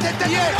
[0.00, 0.52] tête d'ailleurs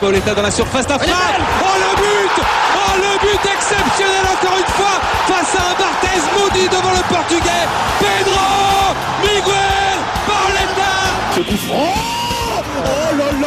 [0.00, 1.16] Pauletta dans la surface d'affaire.
[1.62, 2.44] Oh le but.
[2.76, 7.66] Oh le but exceptionnel encore une fois face à un Barthez maudit devant le portugais.
[7.98, 10.92] Pedro Miguel Pauletta
[11.72, 13.45] Oh là là.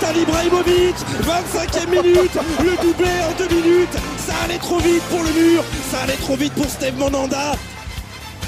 [0.00, 5.30] Zlatan Ibrahimovic 25e minute Le doublé en deux minutes Ça allait trop vite pour le
[5.32, 7.52] mur Ça allait trop vite pour Steve Monanda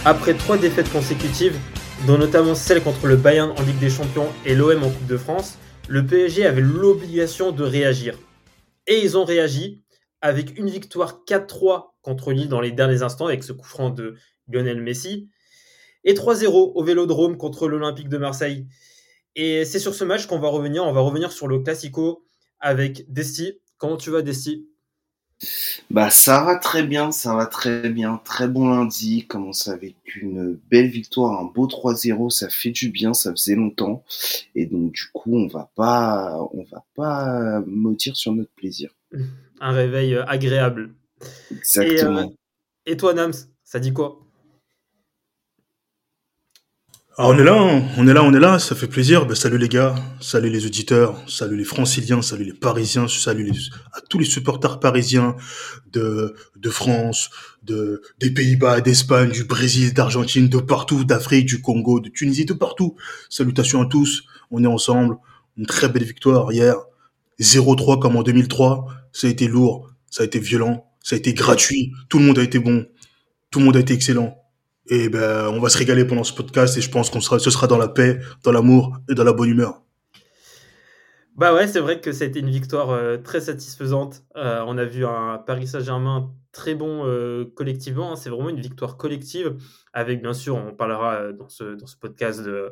[0.05, 1.59] Après trois défaites consécutives,
[2.07, 5.17] dont notamment celle contre le Bayern en Ligue des Champions et l'OM en Coupe de
[5.17, 5.59] France,
[5.89, 8.19] le PSG avait l'obligation de réagir.
[8.87, 9.83] Et ils ont réagi
[10.21, 14.17] avec une victoire 4-3 contre Lille dans les derniers instants avec ce coup franc de
[14.49, 15.29] Lionel Messi
[16.05, 18.67] et 3-0 au Vélodrome contre l'Olympique de Marseille.
[19.37, 20.85] Et c'est sur ce match qu'on va revenir.
[20.85, 22.25] On va revenir sur le Classico
[22.61, 23.59] avec Desti.
[23.79, 24.69] Comment tu vas, Desti?
[25.91, 28.21] Bah ça va très bien, ça va très bien.
[28.25, 33.13] Très bon lundi, commence avec une belle victoire, un beau 3-0, ça fait du bien,
[33.13, 34.05] ça faisait longtemps.
[34.55, 38.95] Et donc du coup, on va pas on va pas maudire sur notre plaisir.
[39.61, 40.95] Un réveil agréable.
[41.51, 42.21] Exactement.
[42.21, 42.29] Et, euh,
[42.87, 44.21] et toi, Nams, ça dit quoi?
[47.19, 47.83] Ah, on est là, hein.
[47.99, 49.27] on est là, on est là, ça fait plaisir.
[49.27, 53.59] Ben, salut les gars, salut les auditeurs, salut les franciliens, salut les parisiens, salut les,
[53.93, 55.37] à tous les supporters parisiens
[55.93, 57.29] de, de France,
[57.65, 62.55] de, des Pays-Bas, d'Espagne, du Brésil, d'Argentine, de partout, d'Afrique, du Congo, de Tunisie, de
[62.55, 62.97] partout.
[63.29, 65.19] Salutations à tous, on est ensemble.
[65.59, 66.77] Une très belle victoire hier.
[67.39, 68.87] 0-3 comme en 2003.
[69.13, 71.93] Ça a été lourd, ça a été violent, ça a été gratuit.
[72.09, 72.87] Tout le monde a été bon.
[73.51, 74.42] Tout le monde a été excellent.
[74.89, 77.51] Et ben, on va se régaler pendant ce podcast et je pense qu'on sera, ce
[77.51, 79.83] sera dans la paix, dans l'amour et dans la bonne humeur.
[81.37, 84.23] Bah ouais, c'est vrai que ça a été une victoire euh, très satisfaisante.
[84.37, 88.13] Euh, on a vu un Paris Saint-Germain très bon euh, collectivement.
[88.13, 88.17] hein.
[88.17, 89.57] C'est vraiment une victoire collective.
[89.95, 92.71] Avec, bien sûr, on parlera dans ce, dans ce podcast de,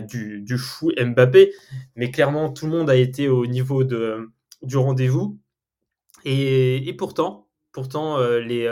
[0.00, 1.52] du, du fou Mbappé.
[1.96, 4.28] Mais clairement, tout le monde a été au niveau de,
[4.60, 5.38] du rendez-vous.
[6.26, 8.66] Et, et pourtant, pourtant les,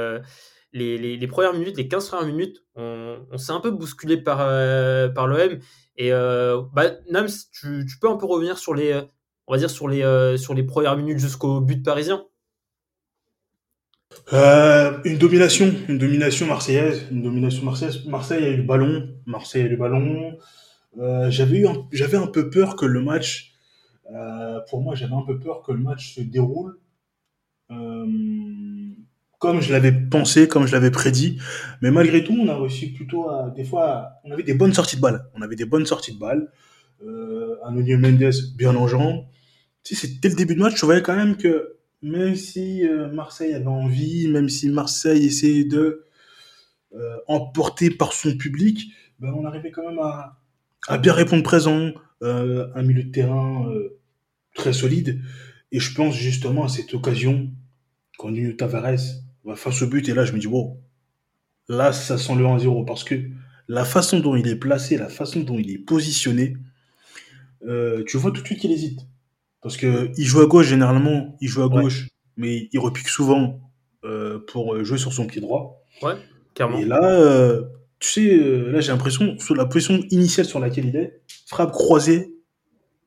[0.73, 4.17] les, les, les premières minutes, les 15 premières minutes, on, on s'est un peu bousculé
[4.17, 5.59] par, euh, par l'OM.
[5.97, 9.03] Et euh, bah, Nams, tu, tu peux un peu revenir sur les, euh,
[9.47, 12.25] on va dire sur les, euh, sur les premières minutes jusqu'au but parisien?
[14.33, 18.05] Euh, une domination, une domination marseillaise, une domination marseillaise.
[18.07, 20.37] Marseille a eu le ballon, Marseille a eu le ballon.
[20.99, 23.55] Euh, j'avais j'avais un peu peur que le match,
[24.69, 26.79] pour moi, j'avais un peu peur que le match se déroule
[27.73, 28.07] euh,
[29.43, 31.37] comme je l'avais pensé, comme je l'avais prédit.
[31.81, 34.95] Mais malgré tout, on a réussi plutôt à, des fois, on avait des bonnes sorties
[34.95, 35.27] de balles.
[35.35, 36.49] On avait des bonnes sorties de balles.
[37.05, 39.25] Euh, Nuno Mendes bien en jambes.
[39.83, 43.53] Tu dès le début de match, je voyais quand même que même si euh, Marseille
[43.53, 46.05] avait envie, même si Marseille essayait de
[46.95, 51.91] euh, emporter par son public, ben on arrivait quand même à, bien répondre présent,
[52.23, 53.99] euh, un milieu de terrain euh,
[54.55, 55.21] très solide.
[55.73, 57.51] Et je pense justement à cette occasion,
[58.19, 59.22] quand Nuno Tavares
[59.57, 60.79] face au but, et là je me dis, wow,
[61.69, 63.15] là ça sent le 1-0, parce que
[63.69, 66.57] la façon dont il est placé, la façon dont il est positionné,
[67.67, 69.01] euh, tu vois tout de suite qu'il hésite.
[69.63, 71.83] Parce que il joue à gauche généralement, il joue à Ouais.
[71.83, 73.61] gauche, mais il repique souvent
[74.05, 75.85] euh, pour jouer sur son pied droit.
[76.03, 76.15] Ouais,
[76.55, 76.79] clairement.
[76.79, 77.63] Et là, euh,
[78.01, 81.71] tu sais, euh, là j'ai l'impression, sur la position initiale sur laquelle il est, frappe
[81.71, 82.35] croisée,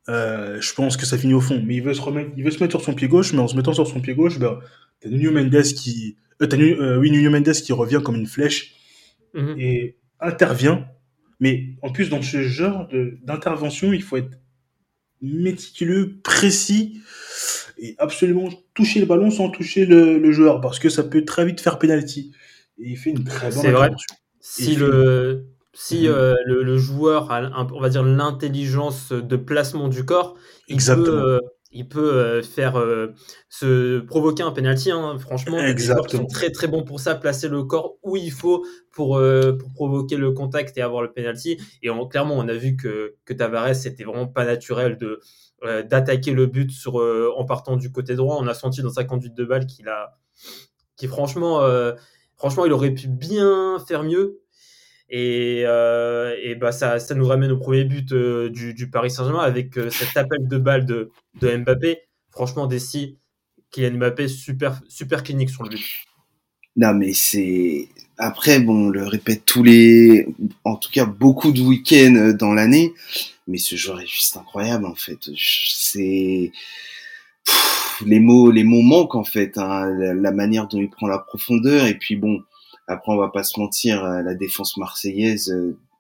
[0.08, 1.62] euh, je pense que ça finit au fond.
[1.66, 3.48] Mais il veut se remettre, il veut se mettre sur son pied gauche, mais en
[3.50, 4.60] se mettant sur son pied gauche, ben,
[5.02, 8.76] t'as Nuno Mendes qui, euh, t'as euh, oui, Nuno Mendes qui revient comme une flèche
[9.34, 9.56] Mhm.
[9.60, 10.88] et intervient.
[11.40, 12.88] Mais en plus, dans ce genre
[13.24, 14.40] d'intervention, il faut être
[15.22, 17.02] méticuleux, précis
[17.78, 21.46] et absolument toucher le ballon sans toucher le, le joueur parce que ça peut très
[21.46, 22.32] vite faire penalty.
[22.80, 23.88] Et il fait une très bonne C'est vrai.
[23.88, 24.16] intervention.
[24.40, 26.14] Si le, si Mhm.
[26.14, 30.38] euh, le, le joueur a, un- on va dire, l'intelligence de placement du corps,
[30.68, 31.22] il Exactement.
[31.22, 31.40] peut, euh,
[31.76, 33.14] il peut euh, faire euh,
[33.50, 34.92] se provoquer un penalty.
[34.92, 35.18] hein.
[35.20, 36.28] Franchement, joueurs qui sont Exactement.
[36.28, 40.16] très très bons pour ça, placer le corps où il faut pour, euh, pour provoquer
[40.18, 41.58] le contact et avoir le penalty.
[41.84, 45.20] Et on- clairement, on a vu que, que Tavares, c'était vraiment pas naturel de
[45.64, 48.38] euh, d'attaquer le but sur, en partant du côté droit.
[48.40, 50.18] On a senti dans sa conduite de balle qu'il a,
[50.96, 51.62] qui franchement,
[52.38, 54.40] franchement, il aurait pu bien faire mieux.
[55.10, 59.78] Et, euh, et bah ça, nous ramène au premier but euh, du, Paris Saint-Germain avec
[59.78, 61.12] euh, cet appel de balle de,
[61.42, 62.00] Mbappé.
[62.32, 63.18] Franchement, Dessy,
[63.72, 65.86] Kylian Mbappé, super, super clinique sur le but.
[66.76, 67.88] Non, mais c'est.
[68.18, 70.28] Après, bon, on le répète tous les.
[70.64, 72.94] En tout cas, beaucoup de week-ends dans l'année.
[73.48, 75.30] Mais ce joueur est juste incroyable, en fait.
[75.38, 76.52] C'est.
[78.06, 79.58] Les mots, les mots manquent, en fait.
[79.58, 81.86] hein, la, la manière dont il prend la profondeur.
[81.86, 82.44] Et puis, bon,
[82.88, 85.54] Après, on va pas se mentir, la défense marseillaise,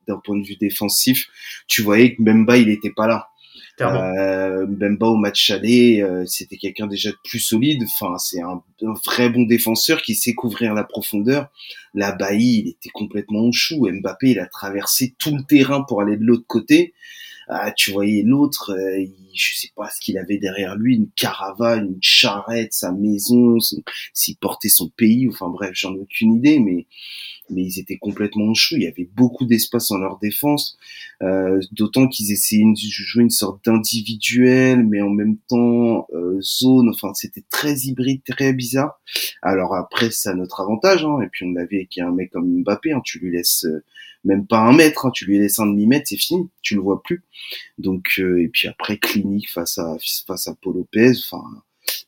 [0.07, 1.27] d'un point de vue défensif,
[1.67, 3.29] tu voyais que Mbemba, il était pas là.
[3.81, 7.83] Euh, Mbemba au match aller, euh, c'était quelqu'un déjà de plus solide.
[7.83, 8.63] Enfin, c'est un,
[9.05, 11.49] vrai bon défenseur qui sait couvrir la profondeur.
[11.93, 13.87] La Bailly, il était complètement au chou.
[13.89, 16.93] Mbappé, il a traversé tout le terrain pour aller de l'autre côté.
[17.47, 21.93] Ah, tu voyais l'autre, euh, je sais pas ce qu'il avait derrière lui, une caravane,
[21.93, 23.57] une charrette, sa maison,
[24.13, 25.27] s'il portait son pays.
[25.27, 26.87] Enfin bref, j'en ai aucune idée, mais
[27.49, 28.75] mais ils étaient complètement en chou.
[28.75, 30.77] Il y avait beaucoup d'espace en leur défense,
[31.21, 36.89] euh, d'autant qu'ils essayaient de jouer une sorte d'individuel, mais en même temps euh, zone.
[36.89, 38.99] Enfin, c'était très hybride, très bizarre.
[39.41, 41.05] Alors après, c'est à notre avantage.
[41.05, 41.21] Hein.
[41.23, 43.01] Et puis on l'avait avec un mec comme Mbappé, hein.
[43.03, 43.83] tu lui laisses euh,
[44.23, 45.11] même pas un mètre, hein.
[45.13, 47.23] tu lui laisses un demi mètre, c'est fini, tu le vois plus.
[47.77, 51.11] Donc euh, et puis après, clinique face à face à Paul Lopez.
[51.27, 51.43] Enfin,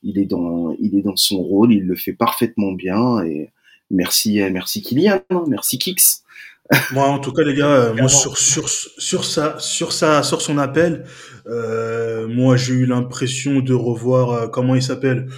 [0.03, 3.49] il est dans il est dans son rôle, il le fait parfaitement bien et
[3.89, 6.23] Merci, euh, merci Kylian, hein, merci Kix.
[6.91, 10.41] Moi, en tout cas, les gars, euh, moi sur sur sur ça, sur ça, sur
[10.41, 11.05] son appel,
[11.45, 15.29] euh, moi j'ai eu l'impression de revoir comment il s'appelle,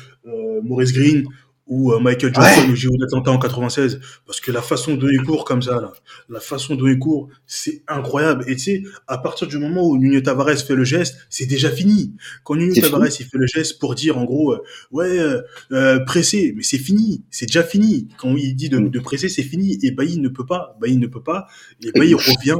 [0.63, 1.25] Maurice Green
[1.69, 2.71] ou euh, Michael Johnson ouais.
[2.71, 5.94] au JO d'Atlanta en 96 parce que la façon dont il court comme ça là,
[6.27, 8.44] la façon dont il court, c'est incroyable.
[8.48, 11.69] Et tu sais à partir du moment où Nuno Tavares fait le geste, c'est déjà
[11.69, 12.16] fini.
[12.44, 16.00] Quand Nuno Tavares il fait le geste pour dire en gros euh, ouais euh, euh
[16.00, 18.07] presser, mais c'est fini, c'est déjà fini.
[18.18, 19.77] Quand il dit de, de presser, c'est fini.
[19.83, 21.48] Et Bailly ne peut pas, Bailly ne peut pas.
[21.83, 22.57] Et Bailly revient,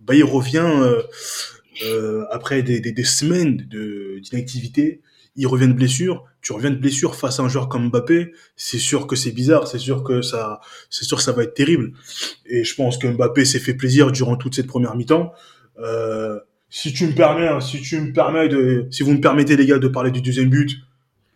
[0.00, 0.68] Bailly revient
[2.32, 5.00] après des, des, des semaines de d'inactivité
[5.38, 8.78] il revient de blessure, tu reviens de blessure face à un joueur comme Mbappé, c'est
[8.78, 11.92] sûr que c'est bizarre, c'est sûr que ça, c'est sûr que ça va être terrible.
[12.44, 15.32] Et je pense que Mbappé s'est fait plaisir durant toute cette première mi-temps.
[15.78, 19.56] Euh, si tu me permets, hein, si tu me permets de, si vous me permettez
[19.56, 20.76] les gars de parler du deuxième but,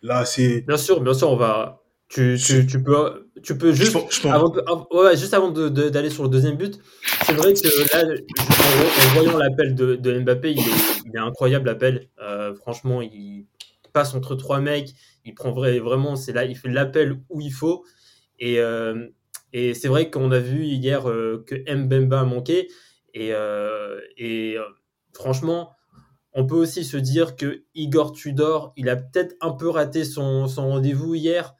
[0.01, 0.65] là c'est.
[0.67, 1.79] Bien sûr, bien sûr, on va.
[2.09, 4.53] Tu, tu, tu peux, tu peux juste, avant,
[4.91, 6.77] ouais, juste avant d'aller sur le deuxième but,
[7.25, 11.65] c'est vrai que là, en, voyant l'appel de, de, Mbappé, il est, il est incroyable
[11.65, 12.09] l'appel.
[12.21, 13.47] Euh, franchement, il,
[13.93, 14.93] passe entre trois mecs,
[15.25, 17.85] il prend vraiment, c'est là, il fait l'appel où il faut.
[18.39, 19.07] Et, euh,
[19.53, 22.67] et c'est vrai qu'on a vu hier euh, que Mbemba a manqué.
[23.13, 24.57] Et, euh, et
[25.13, 25.71] franchement,
[26.33, 30.47] on peut aussi se dire que Igor Tudor, il a peut-être un peu raté son,
[30.47, 31.55] son rendez-vous hier.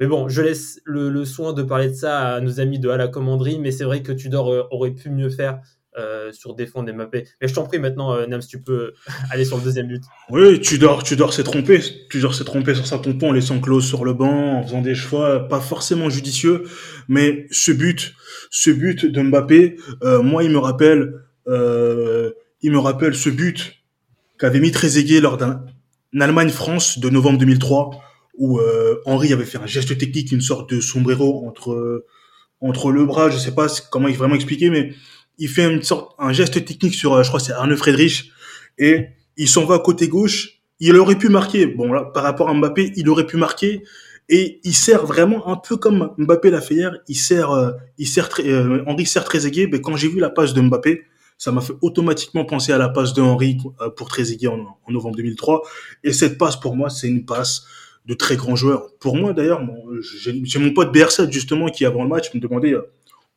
[0.00, 2.90] Mais bon, je laisse le, le, soin de parler de ça à nos amis de
[2.90, 3.58] à la commanderie.
[3.58, 5.60] Mais c'est vrai que Tudor aurait pu mieux faire.
[5.96, 7.24] Euh, sur défendre Mbappé.
[7.40, 8.94] Mais je t'en prie maintenant, euh, Nams, tu peux
[9.30, 10.02] aller sur le deuxième but.
[10.28, 11.80] Oui, tu dors, tu dors s'est trompé.
[12.10, 14.80] Tu dors s'est trompé sur sa pompon en laissant Klaus sur le banc, en faisant
[14.80, 16.64] des choix pas forcément judicieux.
[17.06, 18.14] Mais ce but,
[18.50, 21.14] ce but de Mbappé, euh, moi, il me rappelle,
[21.46, 23.74] euh, il me rappelle ce but
[24.36, 25.64] qu'avait mis Trezeguet lors d'un
[26.18, 27.90] Allemagne-France de novembre 2003,
[28.38, 32.04] où euh, Henri avait fait un geste technique, une sorte de sombrero entre
[32.60, 34.94] entre le bras, je sais pas comment il vraiment expliquer, mais
[35.38, 38.30] il fait une sorte, un geste technique sur, euh, je crois, c'est Arne Friedrich,
[38.78, 40.60] et il s'en va côté gauche.
[40.80, 41.66] Il aurait pu marquer.
[41.66, 43.82] Bon, là, par rapport à Mbappé, il aurait pu marquer.
[44.28, 46.96] Et il sert vraiment un peu comme Mbappé l'a fait hier.
[47.08, 49.68] Il sert, euh, il sert, euh, Henri sert Trezeguet.
[49.70, 51.02] Mais quand j'ai vu la passe de Mbappé,
[51.36, 54.92] ça m'a fait automatiquement penser à la passe de Henri euh, pour Trezeguet en, en,
[54.92, 55.62] novembre 2003.
[56.04, 57.66] Et cette passe, pour moi, c'est une passe
[58.06, 58.88] de très grand joueur.
[58.98, 59.62] Pour moi, d'ailleurs,
[60.02, 62.74] j'ai mon pote BR7, justement, qui avant le match me demandait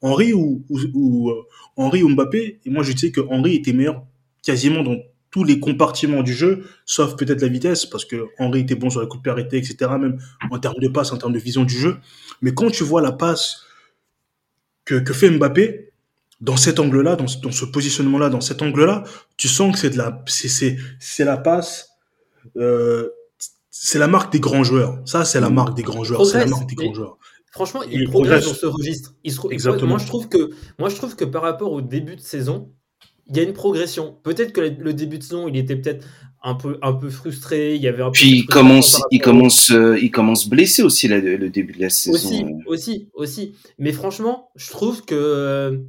[0.01, 1.43] Henri ou, ou, ou, euh,
[1.75, 2.59] Henri ou Mbappé.
[2.65, 4.03] Et moi, je disais que Henri était meilleur
[4.43, 4.97] quasiment dans
[5.29, 9.01] tous les compartiments du jeu, sauf peut-être la vitesse, parce que Henri était bon sur
[9.01, 10.19] les coups de pied arrêtés, etc., même
[10.49, 11.97] en termes de passe, en termes de vision du jeu.
[12.41, 13.63] Mais quand tu vois la passe
[14.85, 15.91] que, que fait Mbappé,
[16.39, 19.03] dans cet angle-là, dans, dans, ce positionnement-là, dans cet angle-là,
[19.37, 21.97] tu sens que c'est de la, c'est, c'est, la passe,
[22.57, 23.09] euh,
[23.69, 24.99] c'est la marque des grands joueurs.
[25.05, 26.25] Ça, c'est la marque des grands joueurs.
[26.25, 27.17] C'est la marque des grands joueurs.
[27.57, 29.15] Franchement, il, il progresse, dans ce registre.
[29.23, 29.39] Il se...
[29.51, 29.89] Exactement.
[29.89, 32.71] Moi, je trouve que, moi, je trouve que par rapport au début de saison,
[33.27, 34.15] il y a une progression.
[34.21, 36.05] Peut-être que le début de saison, il était peut-être
[36.43, 37.73] un peu, un peu frustré.
[37.73, 41.17] Il y avait un Puis il commence, il commence, euh, il commence blessé aussi là,
[41.17, 42.13] le début de la saison.
[42.13, 43.55] Aussi, aussi, aussi.
[43.79, 45.79] Mais franchement, je trouve que euh,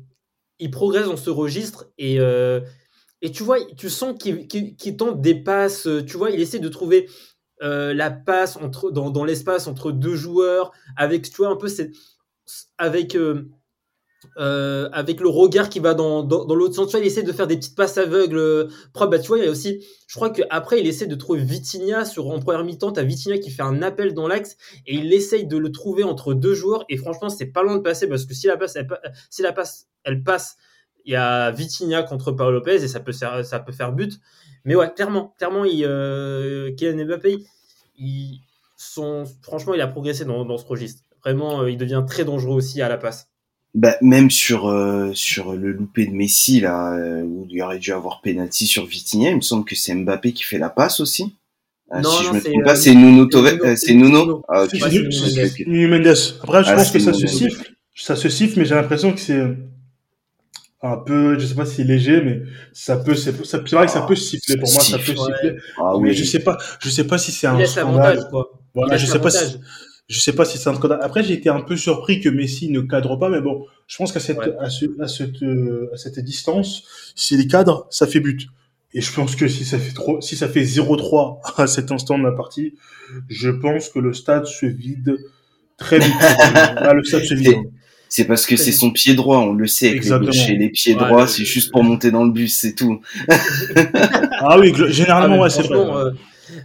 [0.58, 2.60] il progresse dans ce registre et euh,
[3.20, 5.86] et tu vois, tu sens qu'il qu qu tente des passes.
[6.06, 7.08] Tu vois, il essaie de trouver
[7.62, 11.68] euh, la passe entre, dans, dans l'espace entre deux joueurs, avec, tu vois, un peu
[11.68, 11.90] c'est
[12.78, 13.48] avec, euh,
[14.38, 16.86] euh, avec le regard qui va dans, dans, l'autre sens.
[16.86, 19.10] Tu vois, il essaie de faire des petites passes aveugles propres.
[19.10, 22.04] Bah, tu vois, il y a aussi, je crois qu'après, il essaie de trouver Vitinha
[22.04, 22.92] sur, en première mi-temps.
[22.92, 26.34] T'as Vitinha qui fait un appel dans l'axe et il essaye de le trouver entre
[26.34, 26.84] deux joueurs.
[26.88, 28.76] Et franchement, c'est pas loin de passer parce que si la passe,
[29.30, 30.56] si la passe, elle passe,
[31.04, 34.20] il y a Vitinha contre Paolo Lopez et ça peut, faire, ça peut faire but.
[34.64, 37.38] Mais ouais, clairement, clairement, il, euh, Kylian Mbappé,
[37.98, 38.40] il,
[38.76, 41.02] son, franchement, il a progressé dans, dans ce registre.
[41.24, 43.28] vraiment, il devient très dangereux aussi à la passe.
[43.74, 44.72] Bah, même sur,
[45.14, 49.36] sur le loupé de Messi, là, où il aurait dû avoir penalty sur Vitinha, il
[49.36, 51.34] me semble que c'est Mbappé qui fait la passe aussi.
[51.90, 53.86] Ah, non, si non, je me c'est, trompe euh, pas, c'est Nuno Tove- euh, c'est
[53.86, 54.20] c'est Nuno.
[54.26, 54.42] Nuno.
[54.48, 54.66] Ah,
[55.66, 56.16] Nuno Mendes.
[56.42, 57.72] Après, je Ah, pense que ça se siffle.
[57.94, 59.42] Ça se siffle, mais j'ai l'impression que c'est
[60.82, 62.42] un peu, je sais pas si c'est léger, mais
[62.72, 64.56] ça peut, c'est ça- c'est vrai que ça peut siffler.
[64.58, 65.56] Pour moi, ça peut Siffle, siffler.
[65.78, 66.14] Ah Mais oui.
[66.14, 68.28] je sais pas, je sais pas si c'est un scandale.
[68.30, 68.50] quoi.
[68.74, 69.56] Voilà, je sais pas si,
[70.08, 71.00] je sais pas si c'est un scandale.
[71.02, 74.12] Après, j'ai été un peu surpris que Messi ne cadre pas, mais bon, je pense
[74.12, 74.54] qu'à cette, Ouais.
[74.60, 76.84] à, ce- à cette, euh, à cette distance,
[77.16, 78.46] s'il cadre, ça fait but.
[78.94, 82.18] Et je pense que si ça fait trop, si ça fait 0-3 à cet instant
[82.18, 82.74] de la partie,
[83.28, 85.16] je pense que le stade se vide
[85.76, 86.14] très vite.
[86.80, 87.56] Là, le stade se vide.
[88.08, 89.88] C'est parce que c'est son pied droit, on le sait.
[89.88, 90.30] Avec les Exactement.
[90.30, 93.00] gauchers, les pieds Ouais, droits, c'est juste pour monter dans le bus, c'est tout.
[94.40, 95.76] Ah oui, généralement, Ah, ouais, c'est vrai.
[95.78, 96.10] euh,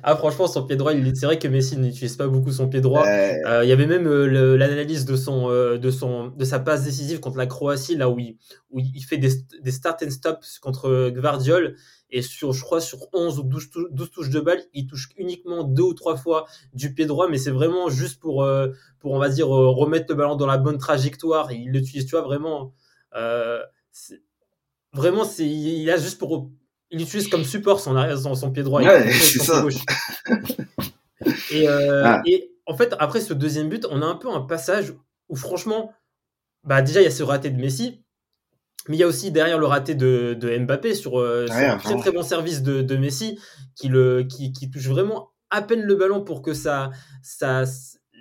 [0.03, 2.81] ah, franchement, son pied droit, il- c'est vrai que Messi n'utilise pas beaucoup son pied
[2.81, 3.05] droit.
[3.05, 6.59] Euh, Euh, Il y avait même euh, l'analyse de son, euh, de son, de sa
[6.59, 8.37] passe décisive contre la Croatie, là où il,
[8.71, 9.31] où il fait des,
[9.61, 11.75] des start and stops contre Gvardiol.
[12.15, 15.09] Et sur, je crois, sur 11 ou 12, tou- 12 touches de balle, il touche
[15.17, 18.67] uniquement deux ou trois fois du pied droit, mais c'est vraiment juste pour, euh,
[18.99, 21.51] pour, on va dire, euh, remettre le ballon dans la bonne trajectoire.
[21.51, 22.73] Il l'utilise, tu vois, vraiment.
[23.15, 23.59] euh,
[24.93, 26.49] vraiment, c'est, il a juste pour,
[26.91, 28.81] il l'utilise comme support son, son, son pied droit.
[28.83, 29.61] Ouais, c'est ça.
[29.61, 29.83] gauche.
[31.51, 32.21] Et, Ah.
[32.25, 34.93] et en fait, après ce deuxième but, on a un peu un passage
[35.29, 35.93] où franchement,
[36.63, 38.02] bah déjà il y a ce raté de Messi,
[38.89, 41.77] mais il y a aussi derrière le raté de, de Mbappé sur, euh, sur un
[41.77, 43.39] très très bon service de, de Messi
[43.75, 46.89] qui, le, qui, qui touche vraiment à peine le ballon pour que ça,
[47.21, 47.63] ça,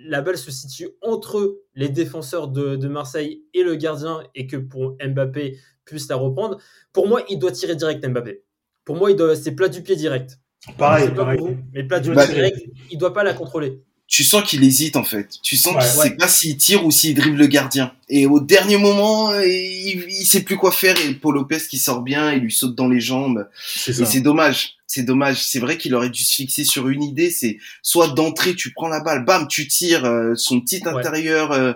[0.05, 4.57] la balle se situe entre les défenseurs de, de Marseille et le gardien et que
[4.57, 6.59] pour Mbappé puisse la reprendre.
[6.93, 8.43] Pour moi, il doit tirer direct Mbappé.
[8.85, 10.39] Pour moi, il doit, c'est plat du pied direct.
[10.77, 11.39] Pareil, pareil.
[11.39, 12.57] vous, mais plat du Bah, pied direct,
[12.91, 13.81] il doit pas la contrôler.
[14.07, 15.29] Tu sens qu'il hésite en fait.
[15.41, 15.81] Tu sens Ouais.
[15.81, 17.93] qu'il sait pas s'il tire ou s'il dribble le gardien.
[18.09, 22.01] Et au dernier moment, il, il sait plus quoi faire et Paul Lopez qui sort
[22.01, 23.47] bien, il lui saute dans les jambes.
[23.65, 24.75] C'est Et c'est dommage.
[24.85, 25.43] C'est dommage.
[25.43, 27.31] C'est vrai qu'il aurait dû se fixer sur une idée.
[27.31, 30.89] C'est soit d'entrée, tu prends la balle, bam, tu tires euh, son petit Ouais.
[30.91, 31.73] intérieur, euh,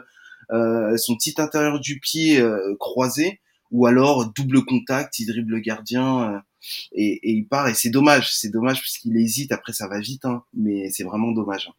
[0.52, 3.40] euh, son petit intérieur du pied euh, croisé,
[3.72, 6.38] ou alors double contact, il dribble le gardien euh,
[6.94, 7.68] et, et il part.
[7.68, 8.32] Et c'est dommage.
[8.32, 9.52] C'est dommage parce qu'il hésite.
[9.52, 11.72] Après, ça va vite, hein, mais c'est vraiment dommage.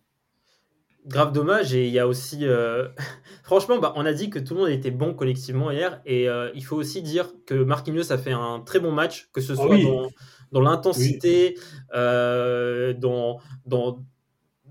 [1.06, 1.74] Grave dommage.
[1.74, 2.38] Et il y a aussi.
[2.42, 2.88] euh,
[3.42, 6.00] Franchement, bah, on a dit que tout le monde était bon collectivement hier.
[6.06, 9.40] Et euh, il faut aussi dire que Marquinhos a fait un très bon match, que
[9.40, 9.82] ce soit Ah oui.
[9.84, 10.08] dans,
[10.52, 11.56] dans l'intensité,
[11.94, 14.04] euh, dans, dans,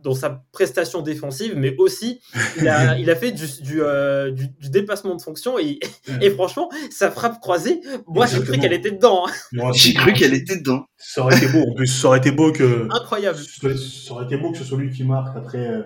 [0.03, 2.22] dans sa prestation défensive, mais aussi
[2.55, 5.57] il a, il a fait du, du, euh, du- du dépassement de fonction.
[5.57, 5.79] Et,
[6.22, 9.25] et franchement, sa frappe croisée, moi j'ai cru qu'elle était dedans.
[9.27, 9.31] hein.
[9.53, 10.86] Moi, J'ai cru qu'elle était dedans.
[10.98, 11.63] Ça aurait été beau.
[11.72, 12.88] En plus, ça aurait été beau que.
[12.91, 13.39] Incroyable.
[13.39, 15.81] Ça aurait été beau que ce soit lui qui marque après, euh,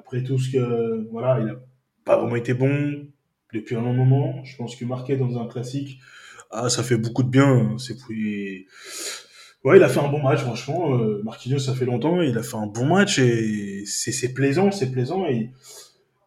[0.00, 1.08] après tout ce que.
[1.10, 1.56] Voilà, il a
[2.04, 3.06] pas vraiment été bon
[3.52, 4.42] depuis un long moment.
[4.44, 6.00] Je pense que marquer dans un classique,
[6.50, 7.76] ah, ça fait beaucoup de bien.
[7.78, 7.96] C'est
[9.62, 10.94] Ouais, il a fait un bon match, franchement.
[10.94, 12.22] Euh, Marquinhos, ça fait longtemps.
[12.22, 15.26] Il a fait un bon match et c'est plaisant, c'est plaisant.
[15.26, 15.50] Et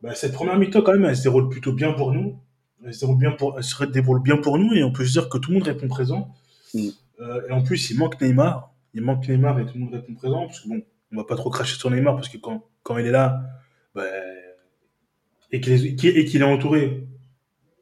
[0.04, 2.38] bah, cette première mi-temps, quand même, elle se déroule plutôt bien pour nous.
[2.86, 5.14] Elle se déroule bien pour, elle se déroule bien pour nous et on peut se
[5.14, 6.32] dire que tout le monde répond présent.
[6.76, 6.90] Mm.
[7.22, 8.72] Euh, et en plus, il manque Neymar.
[8.94, 10.46] Il manque Neymar et tout le monde répond présent.
[10.46, 13.08] Parce que bon, on va pas trop cracher sur Neymar parce que quand, quand il
[13.08, 13.42] est là,
[15.54, 17.08] et qu'il qu'il est entouré,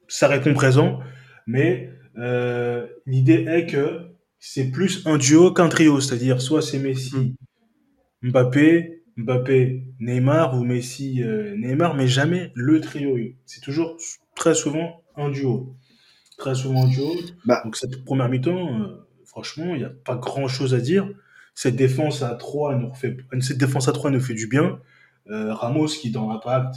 [0.07, 0.99] ça répond présent.
[1.47, 5.99] Mais euh, l'idée est que c'est plus un duo qu'un trio.
[5.99, 7.35] C'est-à-dire, soit c'est Messi,
[8.21, 13.17] Mbappé, Mbappé, Neymar ou Messi, euh, Neymar, mais jamais le trio.
[13.45, 13.97] C'est toujours
[14.35, 15.75] très souvent un duo.
[16.37, 17.15] Très souvent un duo.
[17.45, 17.61] Bah.
[17.63, 21.09] Donc cette première mi-temps, euh, franchement, il n'y a pas grand-chose à dire.
[21.55, 24.79] Cette défense à 3 nous refait, cette défense à 3 nous fait du bien.
[25.27, 26.75] Ramos qui dans l'impact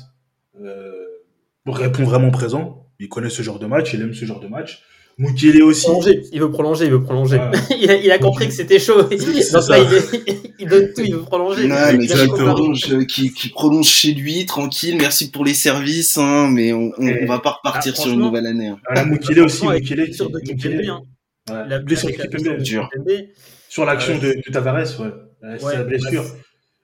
[1.67, 2.87] répond vraiment présent.
[3.01, 4.83] Il connaît ce genre de match, il aime ce genre de match.
[5.17, 5.85] Mukele aussi.
[5.87, 6.23] Prolonger.
[6.33, 7.39] Il veut prolonger, il veut prolonger.
[7.81, 9.03] Il, a, il a compris que c'était chaud.
[9.03, 9.79] Donc ça.
[9.79, 11.69] il, est- il donne tout, il veut prolonger.
[11.69, 14.97] Non, mais qui prolonge, euh, qui, qui prolonge chez lui, tranquille.
[14.99, 18.47] Merci pour les services, hein, mais on, on va pas repartir Ah, sur une nouvelle
[18.47, 18.69] année.
[18.69, 18.79] hein.
[18.89, 19.99] Ah, Mukele aussi, Mukele.
[20.01, 21.03] la blessure de hein.
[21.51, 21.69] Ouais.
[21.69, 22.15] La Blessure de.
[22.15, 23.13] Kimpembe,
[23.69, 25.13] Sur l'action Euh, de, de Tavares, ouais.
[25.45, 26.25] Euh, C'est la blessure.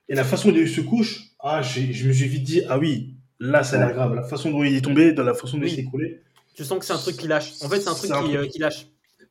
[0.07, 3.15] Et la façon dont il se couche, ah, je me suis vite dit, ah oui,
[3.41, 4.15] là, ça a l'air grave.
[4.15, 5.69] La façon dont il est tombé, dans la façon dont Oui.
[5.71, 6.21] il s'est écroulé.
[6.53, 7.53] tu sens que c'est un truc qui lâche.
[7.61, 8.87] En fait, c'est un truc C'est un qui, truc- euh, qui lâche.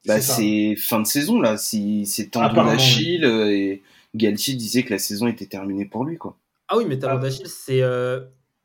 [0.07, 1.57] Bah, C'est fin de saison, là.
[1.57, 3.83] Si, c'est tendon d'Achille, euh, et
[4.15, 6.37] Galtier disait que la saison était terminée pour lui, quoi.
[6.69, 7.23] Ah oui, mais talent Ah.
[7.23, 7.83] d'Achille, c'est.
[7.83, 8.21] euh,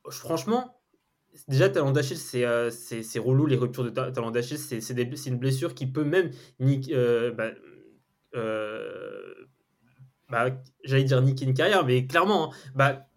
[0.10, 0.78] franchement,
[1.50, 4.58] déjà, talent d'Achille, c'est euh, c'est c'est relou, les ruptures de ta- talent d'Achille.
[4.58, 6.32] C'est c'est des- c'est une blessure qui peut même.
[6.92, 7.50] euh, bah,
[8.36, 9.34] euh,
[10.30, 10.50] bah,
[10.84, 13.08] J'allais dire niquer une carrière, mais clairement, hein, bah,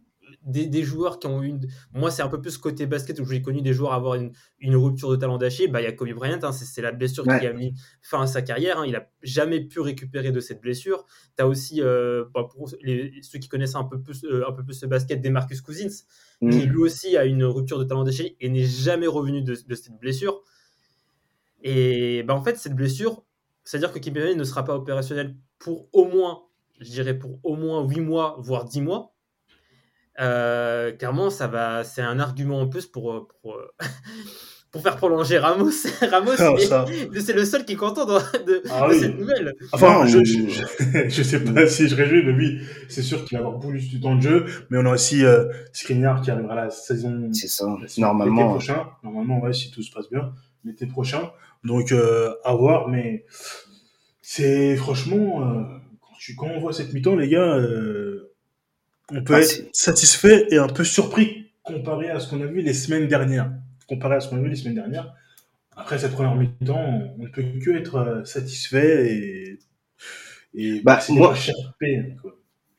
[0.42, 1.48] des, joueurs qui ont eu.
[1.48, 1.60] Une...
[1.92, 4.76] Moi, c'est un peu plus côté basket où j'ai connu des joueurs avoir une, une
[4.76, 5.70] rupture de talent d'Achille.
[5.70, 8.26] Bah, il y a Kobe Bryant, hein, c'est la blessure qui a mis fin à
[8.26, 8.78] sa carrière.
[8.78, 8.86] Hein.
[8.86, 11.04] il n'a jamais pu récupérer de cette blessure.
[11.36, 14.52] Tu as aussi, euh, bah, pour les, ceux qui connaissent un peu plus, euh, un
[14.52, 16.04] peu plus ce basket, des Marcus Cousins,
[16.40, 16.50] mm.
[16.50, 19.74] qui lui aussi a une rupture de talent d'Achille et n'est jamais revenu de, de,
[19.74, 20.42] cette blessure.
[21.62, 23.24] Et bah, en fait, cette blessure,
[23.64, 26.44] c'est-à-dire que Kim ne sera pas opérationnel pour au moins,
[26.80, 29.14] je dirais pour au moins 8 mois, voire 10 mois.
[30.20, 33.68] Euh, clairement, ça va, c'est un argument en plus pour, euh, pour, euh,
[34.72, 35.70] pour faire prolonger Ramos.
[36.10, 36.84] Ramos, ah,
[37.20, 39.54] c'est le seul qui est content de, ah cette nouvelle.
[39.72, 40.18] Enfin, je,
[41.08, 44.00] je, sais pas si je réjouis, mais oui, c'est sûr qu'il va avoir beaucoup du
[44.00, 44.46] temps de jeu.
[44.70, 47.30] Mais on a aussi euh, Skriniar qui arrivera la saison.
[47.32, 47.66] C'est ça,
[47.98, 48.50] normalement.
[48.50, 48.86] prochain.
[49.02, 50.32] Normalement, ouais, si tout se passe bien,
[50.64, 51.30] l'été prochain.
[51.64, 53.24] Donc, euh, à voir, mais
[54.22, 55.62] c'est franchement, euh,
[56.00, 58.27] quand, tu, quand on voit cette mi-temps, les gars, euh,
[59.10, 62.62] on peut ah, être satisfait et un peu surpris comparé à ce qu'on a vu
[62.62, 63.52] les semaines dernières.
[63.86, 65.14] Comparé à ce qu'on a vu les semaines dernières.
[65.76, 69.58] Après cette première mi-temps, on ne peut que être euh, satisfait et,
[70.54, 71.34] et bah, moi,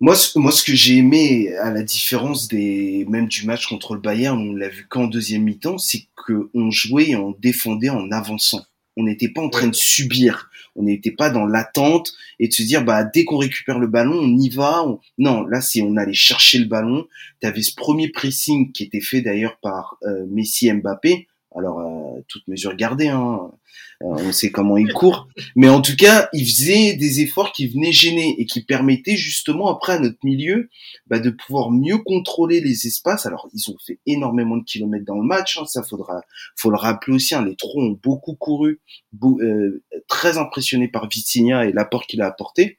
[0.01, 3.95] moi, ce, moi, ce que j'ai aimé, à la différence des même du match contre
[3.95, 8.12] le Bayern, on l'a vu qu'en deuxième mi-temps, c'est qu'on jouait et on défendait en
[8.12, 8.65] avançant.
[8.98, 10.50] On n'était pas en train de subir.
[10.79, 14.17] On n'était pas dans l'attente et de se dire bah dès qu'on récupère le ballon,
[14.17, 14.86] on y va.
[15.17, 17.05] Non, là si on allait chercher le ballon.
[17.41, 21.27] Tu avais ce premier pressing qui était fait d'ailleurs par euh, Messi Mbappé.
[21.56, 23.51] Alors euh, toutes mesures gardées, hein.
[24.01, 25.27] Euh, on sait comment il court,
[25.58, 29.68] mais en tout cas, il faisait des efforts qui venaient gêner et qui permettaient justement
[29.68, 30.70] après à notre milieu
[31.08, 33.25] bah, de pouvoir mieux contrôler les espaces.
[33.25, 36.22] Alors, ils ont fait énormément de kilomètres dans le match, hein, ça faudra,
[36.56, 37.36] faut le rappeler aussi.
[37.36, 38.79] Hein, les trois ont beaucoup couru,
[39.22, 42.77] euh, très impressionnés par Vitinha et l'apport qu'il a apporté,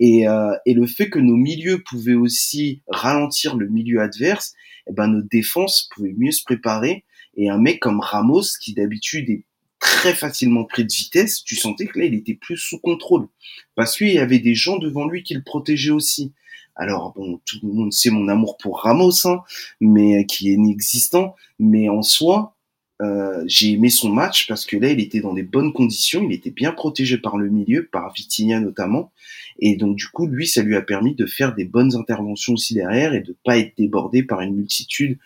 [0.00, 4.54] et, euh, et le fait que nos milieux pouvaient aussi ralentir le milieu adverse,
[4.88, 7.04] eh ben nos défenses pouvaient mieux se préparer.
[7.36, 9.44] Et un mec comme Ramos, qui d'habitude est
[9.78, 13.28] très facilement pris de vitesse, tu sentais que là, il était plus sous contrôle.
[13.74, 16.32] Parce qu'il y avait des gens devant lui qui le protégeaient aussi.
[16.74, 19.42] Alors, bon, tout le monde sait mon amour pour Ramos, hein,
[19.80, 21.34] mais qui est inexistant.
[21.58, 22.55] Mais en soi,
[23.02, 26.32] euh, j'ai aimé son match parce que là, il était dans des bonnes conditions, il
[26.32, 29.12] était bien protégé par le milieu, par Vitinha notamment,
[29.58, 32.74] et donc du coup, lui, ça lui a permis de faire des bonnes interventions aussi
[32.74, 35.18] derrière et de pas être débordé par une multitude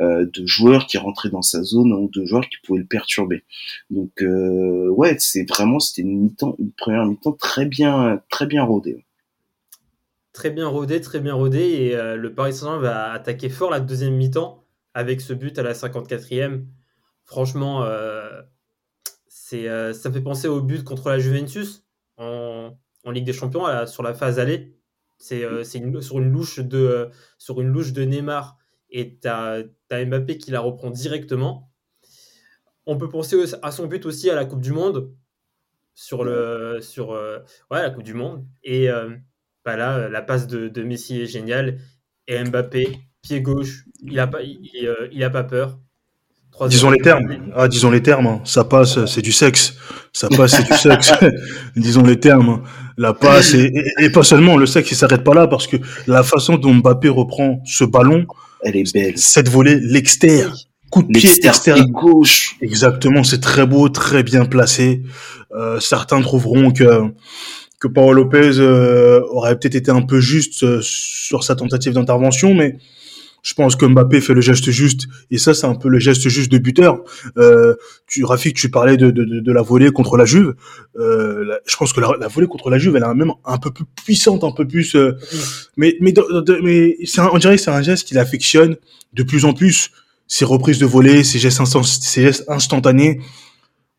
[0.00, 3.42] euh, de joueurs qui rentraient dans sa zone ou de joueurs qui pouvaient le perturber.
[3.90, 8.62] Donc euh, ouais, c'est vraiment c'était une mi-temps, une première mi-temps très bien, très bien
[8.62, 9.04] rodée.
[10.32, 14.16] Très bien rodé, très bien rodé, et le Paris Saint-Germain va attaquer fort la deuxième
[14.16, 14.62] mi-temps
[14.92, 16.60] avec ce but à la 54e
[17.26, 18.40] Franchement, euh,
[19.52, 21.84] euh, ça fait penser au but contre la Juventus
[22.16, 22.72] en,
[23.10, 24.76] Ligue des Champions sur la phase aller.
[25.18, 28.58] C'est, euh, sur, une louche de, Neymar.
[28.90, 31.72] Et tu as, Mbappé qui la reprend directement.
[32.86, 35.12] On peut penser à son but aussi à la Coupe du Monde.
[35.94, 36.80] Sur la
[37.90, 38.46] Coupe du Monde.
[38.62, 38.88] Et
[39.64, 41.80] bah là la passe de, Messi est géniale.
[42.28, 45.80] Et Mbappé pied gauche il a pas il a pas peur
[46.68, 47.36] Disons les termes.
[47.54, 48.26] Ah, disons les termes.
[48.26, 48.40] Hein.
[48.44, 49.74] Ça passe, c'est du sexe.
[50.12, 51.12] Ça passe, c'est du sexe.
[51.76, 52.62] disons les termes.
[52.98, 56.22] La passe et, et, pas seulement le sexe, il s'arrête pas là parce que la
[56.22, 58.24] façon dont Mbappé reprend ce ballon,
[58.62, 59.18] elle est belle.
[59.18, 60.56] Cette volée, l'extérieur,
[60.90, 62.56] coup de pied extérieur gauche.
[62.62, 65.02] Exactement, c'est très beau, très bien placé.
[65.54, 67.12] Euh, certains trouveront que
[67.78, 72.54] que Paolo Lopez euh, aurait peut-être été un peu juste euh, sur sa tentative d'intervention,
[72.54, 72.78] mais
[73.46, 76.28] je pense que Mbappé fait le geste juste et ça c'est un peu le geste
[76.28, 77.04] juste de buteur.
[77.38, 77.76] Euh,
[78.08, 80.54] tu Rafik, tu parlais de, de, de, la volée contre la Juve.
[80.98, 83.70] Euh, je pense que la, la, volée contre la Juve elle est même un peu
[83.70, 84.96] plus puissante, un peu plus.
[84.96, 85.12] Euh,
[85.76, 86.12] mais mais
[86.60, 88.76] mais c'est on dirait que c'est un geste qu'il affectionne
[89.12, 89.92] de plus en plus.
[90.26, 93.20] Ses reprises de volée, ses gestes, ses gestes instantanés.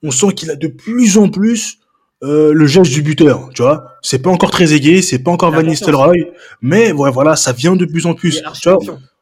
[0.04, 1.80] On sent qu'il a de plus en plus
[2.22, 3.94] euh, le geste du buteur, tu vois.
[4.02, 6.28] C'est pas encore très aigué, c'est pas encore Van Nistelrooy,
[6.62, 8.44] mais ouais, voilà, ça vient de plus en plus.
[8.62, 8.80] Tu vois,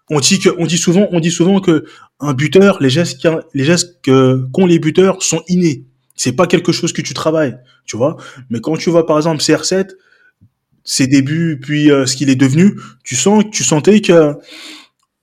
[0.10, 1.86] on dit que, on dit souvent, on dit souvent que
[2.20, 3.22] un buteur, les gestes,
[4.04, 5.86] qu'ont les buteurs sont innés.
[6.15, 8.18] C'est pas quelque chose que tu travailles, tu vois.
[8.50, 9.89] Mais quand tu vois par exemple CR7,
[10.84, 14.34] ses débuts puis euh, ce qu'il est devenu, tu sens, tu sentais que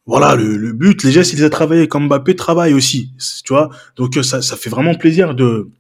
[0.05, 3.13] voilà le, le, but, les gestes, il les a travaillés comme Mbappé travaille aussi,
[3.45, 3.71] tu vois.
[3.97, 5.71] Donc euh, ça, ça fait vraiment plaisir de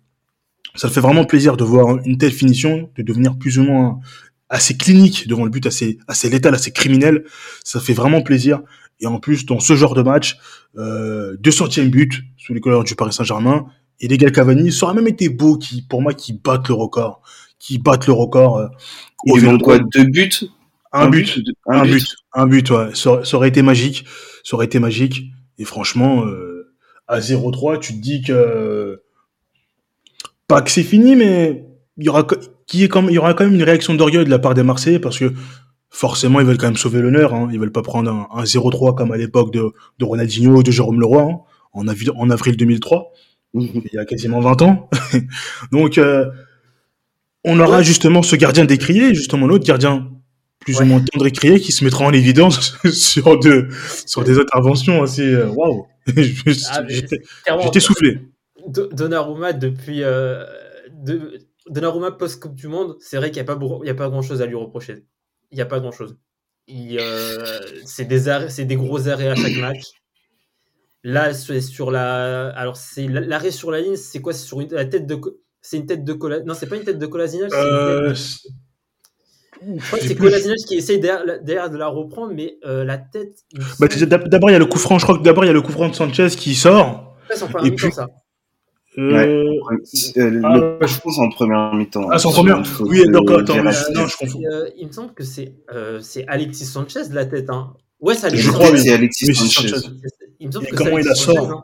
[0.74, 4.00] ça fait vraiment plaisir de voir une telle finition, de devenir plus ou moins
[4.48, 7.24] assez clinique devant le but, assez assez létal, assez criminel.
[7.64, 8.62] Ça fait vraiment plaisir.
[9.02, 10.38] Et en plus, dans ce genre de match,
[10.78, 13.66] euh, 200e but sous les couleurs du Paris Saint-Germain.
[14.00, 16.74] Et les gars Cavani, ça aurait même été beau qui, pour moi, qui battent le
[16.74, 17.20] record.
[17.58, 18.58] Qui battent le record.
[18.58, 18.68] Euh,
[19.26, 20.30] ils quoi Deux buts?
[20.92, 22.94] Un, but, un, but, un but, ouais.
[22.94, 24.04] Ça, ça, aurait été magique,
[24.44, 25.24] ça aurait été magique.
[25.58, 26.74] Et franchement, euh,
[27.08, 29.02] à 0-3, tu te dis que
[30.46, 31.64] pas que c'est fini, mais
[31.96, 32.26] il y aura
[32.66, 34.62] qui est comme il y aura quand même une réaction d'orgueil de la part des
[34.62, 35.32] Marseillais parce que
[35.92, 37.34] forcément ils veulent quand même sauver l'honneur.
[37.34, 37.48] Hein.
[37.52, 40.70] Ils veulent pas prendre un, un 0-3 comme à l'époque de, de Ronaldinho ou de
[40.72, 41.38] Jérôme Leroy hein,
[41.72, 43.12] en, avril, en avril 2003,
[43.54, 43.68] Mhm.
[43.84, 44.88] il y a quasiment 20 ans.
[45.72, 46.24] Donc euh,
[47.44, 47.84] on aura Ouais.
[47.84, 50.08] justement ce gardien décrié, justement l'autre gardien
[50.60, 50.84] plus Ouais.
[50.84, 53.68] ou moins tendre et crié qui se mettra en évidence sur de
[54.06, 55.86] sur des interventions assez euh, waouh.
[56.70, 56.82] Ah,
[57.62, 58.20] J'étais soufflé.
[58.66, 60.44] Do- Donnarumma depuis euh,
[60.92, 63.90] de, Donnarumma post Coupe du Monde, c'est vrai qu'il n'y a pas beau- il y
[63.90, 65.04] a pas grand chose à lui reprocher.
[65.52, 66.16] Il n'y a pas grand chose.
[66.66, 69.82] Il, euh, c'est des arrêts- c'est des gros arrêts à chaque match.
[71.04, 74.32] Là, c'est sur la, alors c'est l'arrêt sur la ligne, c'est quoi?
[74.32, 75.18] C'est sur une- la tête de,
[75.60, 78.48] c'est une tête de Cola, non, c'est pas une tête de tête Euh, c'est-
[79.60, 82.56] je crois que j'ai c'est plus- Kolasinac qui essaye derrière, derrière de la reprendre, mais
[82.64, 83.34] euh, la tête.
[83.80, 85.52] Bah, d'abord il y a le coup franc, je crois que d'abord il y a
[85.52, 87.16] le coup franc de Sanchez qui sort.
[87.66, 88.06] Et puis- ça.
[88.98, 89.44] Euh,
[90.16, 92.08] Euh, Ah, le- je pense en première mi-temps.
[92.10, 94.40] Ah, c'est en première Oui, de d'accord, attends, mais, euh, non, je confonds.
[94.50, 97.48] Euh, il me semble que c'est euh, c'est Alexis Sanchez la tête.
[97.48, 97.72] Hein.
[98.00, 98.78] Ouais, c'est Je Alexis crois, oui.
[98.80, 99.68] c'est Alexis Oui, Sanchez.
[99.68, 99.86] Sanchez.
[100.40, 101.62] Il me semble Et que comment il la sort hein.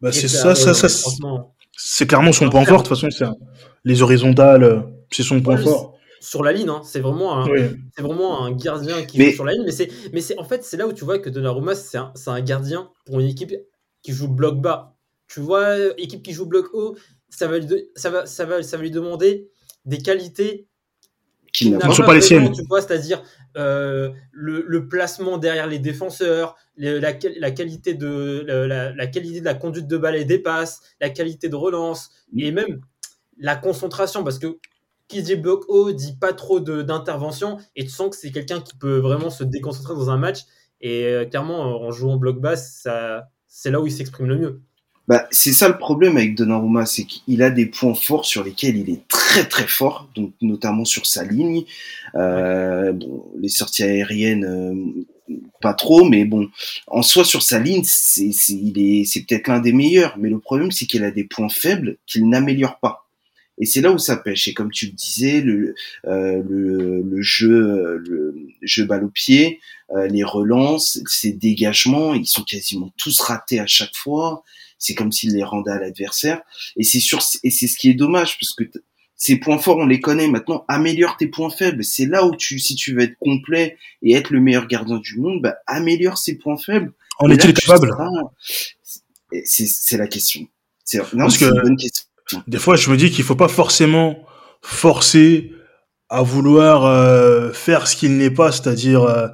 [0.00, 1.08] Bah, c'est ça, ça, ça, ça,
[1.76, 2.82] c'est clairement son point fort.
[2.82, 3.36] De toute façon, c'est un-
[3.84, 4.80] les horizontales, euh,
[5.12, 5.94] c'est son point fort.
[6.20, 7.60] sur la ligne, hein, c'est vraiment un, Oui.
[7.96, 9.62] c'est vraiment un gardien qui Mais- joue sur la ligne.
[9.64, 12.10] Mais c'est, mais c'est en fait, c'est là où tu vois que Donnarumma, c'est un,
[12.16, 13.52] c'est un gardien pour une équipe
[14.02, 14.96] qui joue bloc bas.
[15.28, 16.96] Tu vois, euh, équipe qui joue bloc haut,
[17.28, 19.48] ça va lui, de- ça va, ça va, ça va lui demander
[19.84, 20.66] des qualités
[21.52, 22.44] Qui Ne sont pas les siennes.
[22.54, 23.22] Tu vois, c'est-à-dire
[23.56, 29.44] euh, le, le placement derrière les défenseurs, la, qual- la qualité de la, qualité de
[29.44, 32.80] la conduite de balle et des passes, la qualité de relance et même
[33.38, 34.58] la concentration parce que
[35.08, 38.76] qui dit bloc haut dit pas trop d'intervention et tu sens que c'est quelqu'un qui
[38.76, 40.40] peut vraiment se déconcentrer dans un match
[40.82, 44.60] et euh, clairement en jouant bloc bas ça c'est là où il s'exprime le mieux.
[45.08, 48.76] Bah, c'est ça le problème avec Donnarumma, c'est qu'il a des points forts sur lesquels
[48.76, 51.64] il est très très fort, donc notamment sur sa ligne.
[52.14, 56.48] Euh, bon, les sorties aériennes, euh, pas trop, mais bon,
[56.88, 60.16] en soi sur sa ligne, c'est c'est- il est c'est peut-être l'un des meilleurs.
[60.18, 63.06] Mais le problème, c'est qu'il a des points faibles qu'il n'améliore pas.
[63.60, 64.46] Et c'est là où ça pêche.
[64.48, 65.74] Et comme tu le disais, le,
[66.06, 69.58] euh, le, le jeu, le jeu balle au pied,
[69.96, 74.44] euh, les relances, ses dégagements, ils sont quasiment tous ratés à chaque fois.
[74.78, 76.40] C'est comme s'il les rendait à l'adversaire.
[76.76, 78.64] Et c'est sûr, et c'est ce qui est dommage parce que
[79.16, 80.28] ces points forts, on les connaît.
[80.28, 81.82] Maintenant, améliore tes points faibles.
[81.82, 85.18] C'est là où tu, si tu veux être complet et être le meilleur gardien du
[85.18, 86.92] monde, bah, améliore ses points faibles.
[87.18, 87.90] En est-il capable?
[89.44, 90.46] c'est- la question.
[90.84, 92.04] C'est que- une bonne question.
[92.46, 94.24] Des fois, je me dis qu'il faut pas forcément
[94.62, 95.50] forcer
[96.08, 99.28] à vouloir euh, faire ce qu'il n'est pas, c'est-à-dire euh,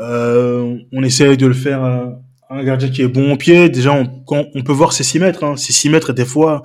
[0.00, 2.06] euh, on essaye de le faire euh,
[2.52, 3.68] un gardien qui est bon au pied.
[3.68, 5.44] Déjà, on, quand on peut voir ses 6 mètres.
[5.44, 5.56] Hein.
[5.56, 6.62] Ses 6 mètres, des fois,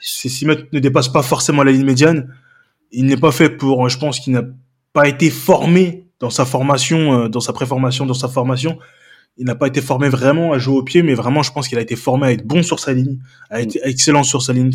[0.00, 2.34] ces 6 mètres ne dépassent pas forcément la ligne médiane.
[2.90, 4.44] Il n'est pas fait pour, je pense qu'il n'a
[4.92, 8.78] pas été formé dans sa formation, euh, dans sa préformation, dans sa formation.
[9.38, 11.78] Il n'a pas été formé vraiment à jouer au pied, mais vraiment, je pense qu'il
[11.78, 13.18] a été formé à être bon sur sa ligne,
[13.48, 14.72] à être excellent sur sa ligne.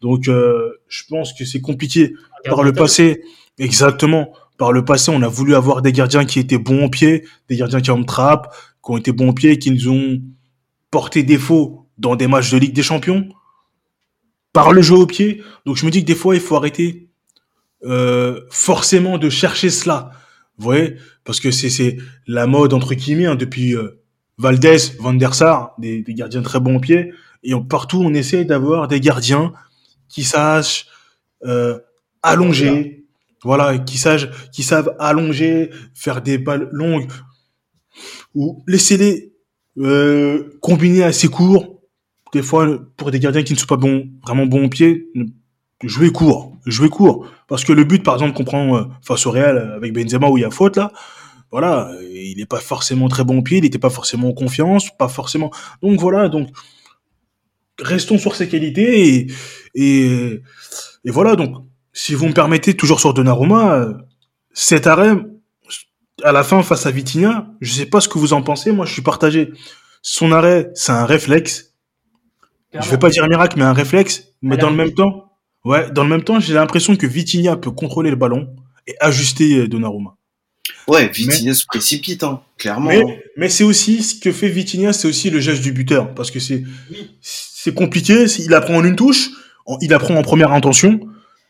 [0.00, 2.14] Donc, euh, je pense que c'est compliqué
[2.44, 3.22] par le passé.
[3.58, 4.32] Exactement.
[4.58, 7.56] Par le passé, on a voulu avoir des gardiens qui étaient bons au pied, des
[7.56, 10.20] gardiens qui ont trappe, qui ont été bons au pied, qui nous ont
[10.90, 13.28] porté défaut dans des matchs de Ligue des Champions
[14.52, 15.42] par le jeu au pied.
[15.66, 17.08] Donc, je me dis que des fois, il faut arrêter
[17.84, 20.10] euh, forcément de chercher cela.
[20.56, 20.96] Vous voyez?
[21.24, 24.00] Parce que c'est la mode, entre guillemets, hein, depuis euh,
[24.38, 27.12] Valdez, Van der Sar, des, des gardiens très bons au pied.
[27.42, 29.52] Et on- partout, on essaie d'avoir des gardiens
[30.08, 30.86] qui sachent
[31.44, 31.78] euh,
[32.22, 32.95] allonger,
[33.46, 37.06] voilà, qui savent, qui savent allonger, faire des balles longues,
[38.34, 39.32] ou laisser-les
[39.78, 41.80] euh, combiner assez court.
[42.32, 45.08] Des fois, pour des gardiens qui ne sont pas bons, vraiment bons au pied,
[45.84, 47.26] jouer court, jouer court.
[47.46, 50.28] Parce que le but, par exemple, qu'on prend euh, face au Real euh, avec Benzema
[50.28, 50.92] où il y a faute là,
[51.52, 54.90] voilà, il n'est pas forcément très bon au pied, il n'était pas forcément en confiance,
[54.98, 55.52] pas forcément.
[55.80, 56.48] Donc voilà, donc
[57.80, 59.26] restons sur ses qualités et,
[59.74, 60.42] et,
[61.04, 61.36] et voilà.
[61.36, 61.64] Donc,
[61.96, 63.94] si vous me permettez, toujours sur Donnarumma, euh,
[64.52, 65.16] cet arrêt
[66.22, 68.70] à la fin face à Vitinha, je sais pas ce que vous en pensez.
[68.70, 69.52] Moi, je suis partagé.
[70.02, 71.72] Son arrêt, c'est un réflexe.
[72.74, 74.34] Je vais pas dire miracle, mais un réflexe.
[74.42, 75.32] Mais dans le même temps,
[75.64, 78.54] ouais, dans le même temps, j'ai l'impression que Vitinha peut contrôler le ballon
[78.86, 80.16] et ajuster euh, Donnarumma.
[80.88, 82.90] Ouais, Vitinha se précipite, hein, clairement.
[82.90, 86.30] Mais, mais c'est aussi ce que fait Vitinha, c'est aussi le geste du buteur, parce
[86.30, 86.62] que c'est
[87.22, 88.26] c'est compliqué.
[88.38, 89.30] Il apprend en une touche,
[89.80, 91.00] il apprend en première intention.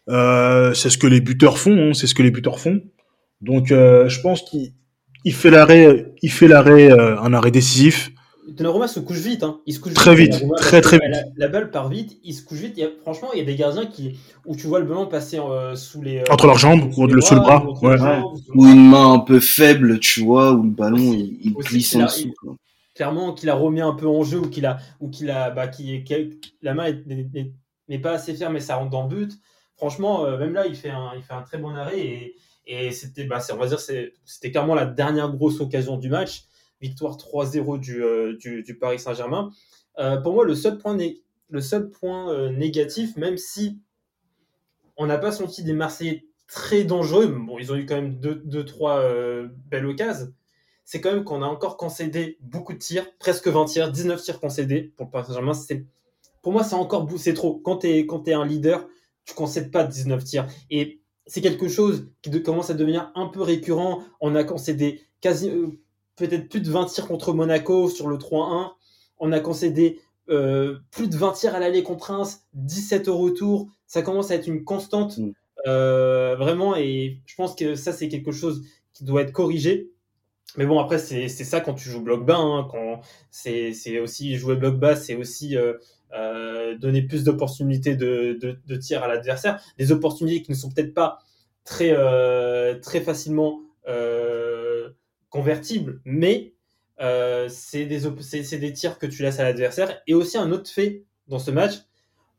[0.09, 2.81] Euh, c'est ce que les buteurs font, hein, c'est ce que les buteurs font.
[3.40, 4.73] Donc, euh, je pense qu'il
[5.25, 8.11] il fait l'arrêt, il fait l'arrêt, euh, un arrêt décisif.
[8.49, 9.59] Donnarumma se couche vite, hein.
[9.66, 12.45] il se couche Très vite, Donnarumma, très, très La, la balle part vite, il se
[12.45, 12.75] couche vite.
[12.77, 14.16] Il y a- franchement, il y a des gardiens qui,
[14.47, 16.19] où tu vois le ballon passer euh, sous les.
[16.19, 17.99] euh, Entre leurs jambes, ou le- sous le bras, ou ouais.
[17.99, 22.03] jambes, Ou une main un peu faible, tu vois, où le ballon il, glisse en
[22.03, 22.33] a- dessous.
[22.40, 22.55] quoi.
[22.95, 25.66] clairement qu'il a remis un peu en jeu ou qu'il a ou qu'il a bah,
[25.66, 26.03] qui,
[26.62, 27.53] la main est- n'est- n'est-
[27.88, 29.33] n'est pas assez ferme et ça rentre dans le but.
[29.77, 32.35] Franchement, euh, même là, il fait un, très bon arrêt
[32.67, 36.45] et, c'était bah, on va dire c'était clairement la dernière grosse occasion du match.
[36.81, 39.51] Victoire 3-0 du, euh, du, Paris Saint-Germain.
[39.99, 40.97] Euh, pour moi, le seul point,
[42.51, 43.79] négatif, même si
[44.97, 48.51] on n'a pas senti des Marseillais très dangereux, bon, ils ont eu quand même 2-3
[48.51, 50.33] deux, belles occasions,
[50.85, 54.41] c'est quand même qu'on a encore concédé beaucoup de tirs, presque 20 tirs, 19 tirs
[54.41, 55.53] concédés pour le Paris Saint-Germain.
[56.43, 57.57] Pour moi, c'est encore c'est trop.
[57.59, 58.87] Quand tu es, un leader,
[59.27, 60.47] tu concèdes pas 19 tirs.
[60.71, 64.03] Et c'est quelque chose qui de- commence à devenir un peu récurrent.
[64.21, 65.67] On a concédé quasi, euh,
[66.17, 68.73] peut-être plus de 20 tirs contre Monaco sur le 3-1.
[69.19, 73.69] On a concédé euh, plus de 20 tirs à l'aller contre Reims, 17 au retour.
[73.87, 75.31] Ça commence à être une constante, Mm.
[75.69, 76.75] euh, vraiment.
[76.77, 79.91] Et je pense que ça, c'est quelque chose qui doit être corrigé.
[80.57, 82.39] Mais bon, après, c'est ça quand tu joues bloc bas.
[82.39, 82.67] hein,
[83.31, 85.57] c'est aussi jouer bloc bas, c'est aussi
[86.14, 89.61] euh, donner plus d'opportunités de, de, de tir à l'adversaire.
[89.79, 91.19] Des opportunités qui ne sont peut-être pas
[91.64, 94.90] très, euh, très facilement euh,
[95.31, 96.53] convertibles, mais
[97.01, 100.01] euh, c'est des, op- c'est c'est des tirs que tu laisses à l'adversaire.
[100.07, 101.75] Et aussi un autre fait dans ce match,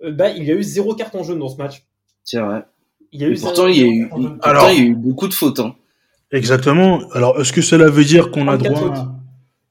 [0.03, 1.83] euh, bah, il y a eu zéro carton jaune dans ce match.
[2.23, 2.63] C'est vrai.
[3.11, 4.09] Il y a eu pourtant, il y a eu,
[4.41, 5.59] Alors- il y a eu beaucoup de fautes.
[5.59, 5.75] Hein.
[6.31, 6.99] Exactement.
[7.13, 9.15] Alors, est-ce que cela veut dire qu'on a 34 droit, à-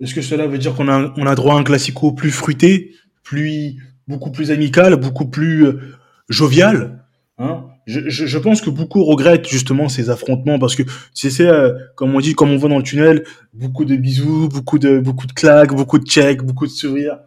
[0.00, 2.94] est-ce que cela veut dire qu'on a, on a droit à un classico plus fruité,
[3.26, 5.80] plus, beaucoup plus amical, beaucoup plus euh,
[6.28, 7.04] jovial?
[7.38, 10.82] Hein je, je, je pense que beaucoup regrettent justement ces affrontements parce que
[11.14, 14.48] c'est c'est euh, comme on dit, comme on voit dans le tunnel, beaucoup de bisous,
[14.48, 17.18] beaucoup de beaucoup de claques, beaucoup de checks, beaucoup de sourires.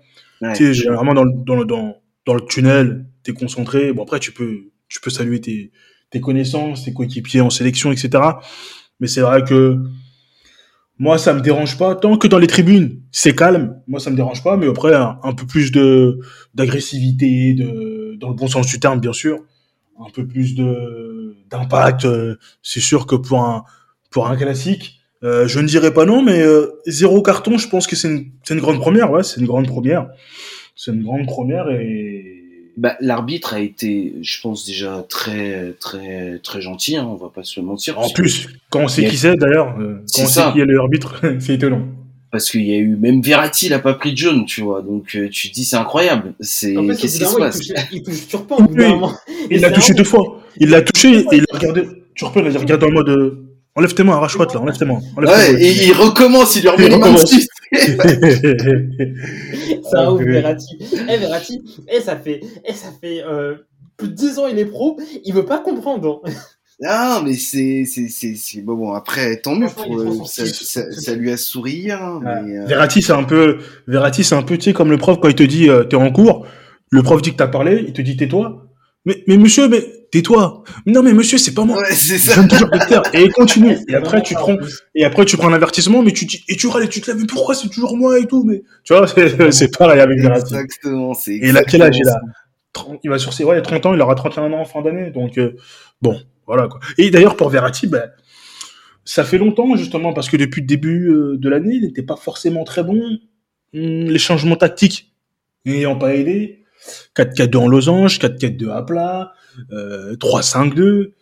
[0.42, 0.54] Ouais.
[0.54, 3.94] Tu sais, généralement dans le, dans le, dans, dans le tunnel, t'es concentré.
[3.94, 5.72] Bon après tu peux tu peux saluer tes
[6.10, 8.24] tes connaissances, tes coéquipiers en sélection, etc.
[9.00, 9.78] Mais c'est vrai que
[11.00, 13.82] moi ça me dérange pas tant que dans les tribunes c'est calme.
[13.88, 16.20] Moi ça me dérange pas, mais après un, peu plus de
[16.54, 19.40] d'agressivité, de dans le bon sens du terme bien sûr,
[20.00, 22.06] un peu plus de d'impact.
[22.06, 23.64] euh, c'est sûr que pour un
[24.12, 27.88] pour un classique, euh, je ne dirais pas non, mais euh, zéro carton, je pense
[27.88, 29.12] que c'est une, c'est une grande première.
[29.12, 30.10] Ouais, c'est une grande première.
[30.76, 32.39] C'est une grande première et
[32.82, 36.96] Bah, l'arbitre a été, je pense déjà très très très gentil.
[36.96, 38.00] Hein, on va pas se mentir.
[38.00, 40.46] en que- plus, quand on sait a- qui c'est d'ailleurs, euh, C'est quand on ça.
[40.48, 41.82] sait qui est l'arbitre, c'est étonnant.
[42.32, 44.82] parce qu'il y a eu même Verratti, il a pas pris de jaune, tu vois.
[44.82, 46.34] Donc euh, tu te dis c'est incroyable.
[46.40, 48.86] C'est En fait, au qu'est-ce qui se passe il touche, il touche Turpin Oui.
[49.52, 50.42] Il l'a touché deux fois.
[50.58, 51.84] Il l'a touché et il a regardé.
[52.16, 53.44] Tu repères, il a regardé en mode euh,
[53.76, 55.00] enlève tes mains, arrache-toi là, enlève tes mains.
[55.18, 55.60] Enlève tes Ouais, mains.
[55.60, 57.48] et il recommence, il lui remet les mains dessus.
[59.94, 60.22] Un Ah, ouf.
[60.24, 60.78] Verratti.
[61.10, 63.56] Eh, Verratti, eh, ça fait, eh, ça fait euh,
[63.98, 66.22] plus de 10 ans il est pro, il veut pas comprendre.
[66.88, 68.94] Ah, mais c'est c'est c'est c'est bon, bon.
[68.94, 69.68] Après, tant mieux.
[69.68, 71.92] Pour, euh, ça, ça, ça lui a souri.
[71.92, 72.40] Hein, Ah.
[72.42, 75.18] mais, euh, Verratti, c'est un peu, Verratti, c'est un peu, tu sais, comme le prof
[75.22, 76.48] quand il te dit, euh, t'es en cours,
[76.90, 78.66] le prof dit que t'as parlé, il te dit tais-toi.
[79.04, 80.64] Mais, mais monsieur, mais tais-toi.
[80.86, 81.78] Non, mais monsieur, c'est pas moi.
[81.78, 82.44] Ouais, c'est Je ça.
[82.48, 83.04] toujours de te taire.
[83.14, 83.78] Et il continue.
[83.88, 84.58] Et après, tu prends,
[84.96, 87.10] et après, tu prends un avertissement, mais tu dis, et tu râles et tu te
[87.12, 89.06] lèves, mais pourquoi c'est toujours moi et tout, mais, tu vois,
[89.52, 90.54] c'est pareil avec Verratti.
[90.56, 91.14] Exactement.
[91.14, 92.34] c'est Et il a quel âge il a exactement
[92.74, 95.12] 30 Il va sur ses, ouais, 30 ans, il aura 31 ans en fin d'année,
[95.12, 95.56] donc, euh,
[96.02, 96.80] bon, voilà, quoi.
[96.98, 98.10] Et d'ailleurs, pour Verratti, ben,
[99.06, 102.16] ça fait longtemps, justement, parce que depuis le début euh, de l'année, il n'était pas
[102.16, 103.00] forcément très bon.
[103.74, 105.12] Hum, Les changements tactiques
[105.66, 106.59] n'ayant pas aidé.
[107.16, 109.34] 4-4-2 en losange, 4-4-2 à plat,
[109.72, 111.14] euh, 3-5-2,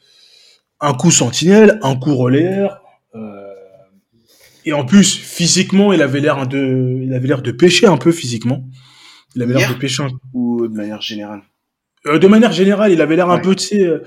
[0.79, 2.81] un coup sentinelle, un coup relayeur.
[3.15, 3.43] euh,
[4.65, 8.11] et en plus, physiquement, il avait l'air de, il avait l'air de pêcher un peu
[8.11, 8.65] physiquement.
[9.35, 11.41] Il avait l'air de pêcher un Ou de manière générale?
[12.05, 14.03] euh, de manière générale, il avait l'air un peu, tu sais, euh,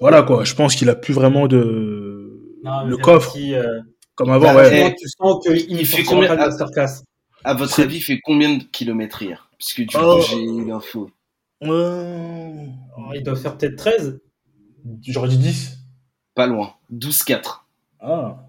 [0.00, 0.42] voilà quoi.
[0.44, 3.80] Je pense qu'il a plus vraiment de Non, le coffre euh,
[4.16, 4.52] comme avant.
[4.52, 4.94] Bah, ouais.
[4.98, 7.02] tu sens qu'il il il fait combien- masterclass
[7.44, 9.43] À votre avis, il fait combien de kilomètres hier?
[9.58, 10.16] Parce que du Oh.
[10.20, 11.10] coup, j'ai eu l'info.
[11.62, 14.20] Oh, Il doit faire peut-être 13.
[15.02, 15.78] J'aurais dit 10.
[16.34, 16.74] Pas loin.
[16.90, 17.66] 12-4.
[18.00, 18.40] Ah.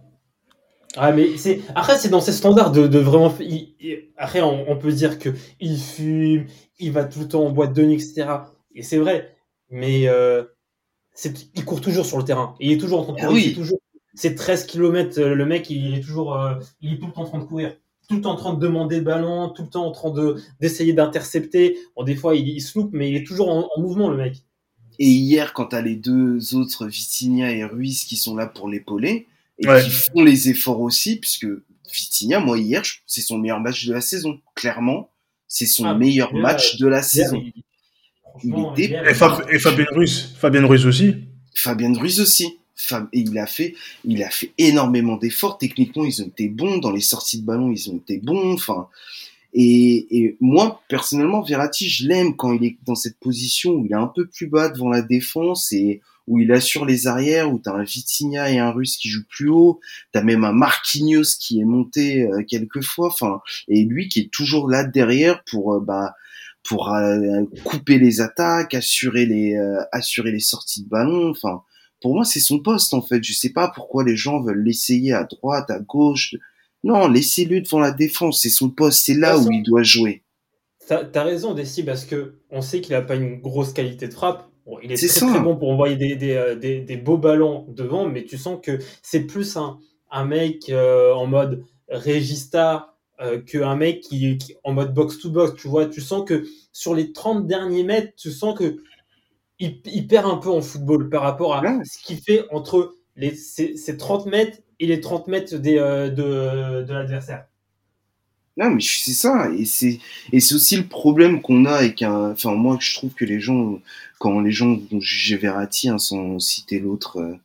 [0.97, 3.33] Ah, mais c'est après c'est dans ces standards de, de vraiment.
[3.41, 3.75] il-
[4.17, 6.45] après on, on peut dire que il fume,
[6.79, 8.27] il va tout le temps en boîte de nuit, etc.
[8.73, 9.35] Et c'est vrai,
[9.69, 10.43] mais euh,
[11.13, 12.55] c'est- il court toujours sur le terrain.
[12.61, 13.45] Il est toujours en train de Ah courir.
[13.47, 13.53] oui.
[13.53, 13.79] toujours.
[14.13, 15.19] C'est 13 km.
[15.21, 17.75] Le mec, il est toujours, euh, il est tout le temps en train de courir,
[18.07, 20.35] tout le temps en train de demander le ballon, tout le temps en train de
[20.59, 21.77] d'essayer d'intercepter.
[21.95, 24.17] Bon, des fois il, il se loupe, mais il est toujours en, en mouvement le
[24.17, 24.37] mec.
[24.99, 29.27] Et hier, quand t'as les deux autres, Vitinha et Ruiz, qui sont là pour l'épauler,
[29.59, 29.83] et Ouais.
[29.83, 31.47] qui font les efforts aussi, puisque
[31.93, 34.39] Vitinha, moi hier, c'est son meilleur match de la saison.
[34.55, 35.09] Clairement,
[35.47, 37.43] c'est son Ah, meilleur match de la saison.
[38.43, 40.33] il- était- Et, Fab- et Fabien Ruiz.
[40.37, 41.15] Fabien Ruiz aussi.
[41.53, 42.57] Fabien Ruiz aussi.
[43.13, 45.57] Et il a fait, il a fait énormément d'efforts.
[45.57, 46.77] Techniquement, ils ont été bons.
[46.77, 48.53] Dans les sorties de ballon, ils ont été bons.
[48.53, 48.87] Enfin,
[49.53, 53.91] et, et moi, personnellement, Verratti, je l'aime quand il est dans cette position où il
[53.91, 57.59] est un peu plus bas devant la défense et où il assure les arrières, où
[57.59, 59.79] t'as un Vitinha et un Russe qui jouent plus haut.
[60.11, 63.07] T'as même un Marquinhos qui est monté euh, quelques fois.
[63.07, 66.15] Enfin, et lui qui est toujours là derrière pour, euh, bah,
[66.63, 71.29] pour euh, couper les attaques, assurer les, euh, assurer les sorties de ballon.
[71.29, 71.61] Enfin,
[72.01, 73.23] pour moi, c'est son poste en fait.
[73.23, 76.35] Je sais pas pourquoi les gens veulent l'essayer à droite, à gauche.
[76.83, 78.41] Non, laissez-le devant la défense.
[78.41, 79.03] C'est son poste.
[79.05, 80.23] C'est là où il doit jouer.
[80.87, 84.13] T'as as raison, Desi, parce que on sait qu'il a pas une grosse qualité de
[84.13, 84.47] frappe.
[84.67, 85.27] Bon, il est, très ça.
[85.27, 88.59] très bon pour envoyer des, des, euh, des- des beaux ballons devant, mais tu sens
[88.61, 89.79] que c'est plus un,
[90.11, 95.59] un mec euh, en mode régista euh, qu'un mec qui, qui- en mode box-to-box.
[95.61, 98.77] Tu vois, tu sens que sur les 30 derniers mètres, tu sens que
[99.59, 101.83] il, il perd un peu en football par rapport à Ouais.
[101.85, 106.83] ce qu'il fait entre les, ces 30 mètres et les 30 mètres des, euh, de,
[106.85, 107.45] de l'adversaire.
[108.57, 109.49] Non, mais c'est ça.
[109.57, 109.99] Et c'est,
[110.31, 113.39] et c'est aussi le problème qu'on a avec un, enfin, moi, je trouve que les
[113.39, 113.79] gens,
[114.19, 117.35] quand les gens vont juger Verratti, hein, sans citer l'autre, euh,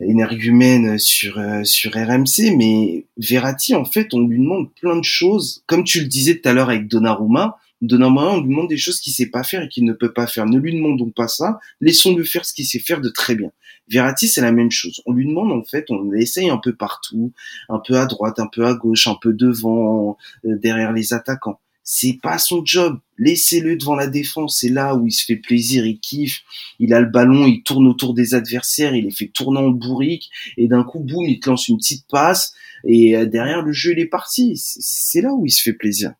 [0.00, 5.62] énergumène sur, euh, sur RMC, mais Verratti, en fait, on lui demande plein de choses.
[5.66, 9.00] Comme tu le disais tout à l'heure avec Donnarumma, Donnarumma, on lui demande des choses
[9.00, 10.46] qu'il sait pas faire et qu'il ne peut pas faire.
[10.46, 11.60] Ne lui demandons pas ça.
[11.80, 13.52] Laissons-le faire ce qu'il sait faire de très bien.
[13.88, 15.00] Verratti, c'est la même chose.
[15.06, 17.32] On lui demande, en fait, on l'essaye un peu partout,
[17.68, 21.60] un peu à droite, un peu à gauche, un peu devant, euh, derrière les attaquants.
[21.84, 22.98] C'est pas son job.
[23.16, 24.58] Laissez-le devant la défense.
[24.60, 26.42] C'est là où il se fait plaisir, il kiffe.
[26.78, 30.28] Il a le ballon, il tourne autour des adversaires, il les fait tourner en bourrique.
[30.58, 32.52] Et d'un coup, boum, il te lance une petite passe.
[32.84, 34.52] Et euh, derrière, le jeu, il est parti.
[34.56, 36.12] C'est là où il se fait plaisir.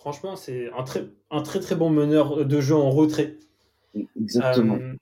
[0.00, 3.36] Franchement, c'est un très, un très très bon meneur de jeu en retrait.
[4.18, 4.76] Exactement.
[4.76, 4.94] Euh,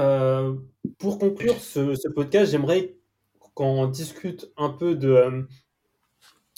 [0.00, 0.54] euh,
[0.98, 2.96] pour conclure ce, ce podcast, j'aimerais
[3.54, 5.42] qu'on discute un peu de, euh,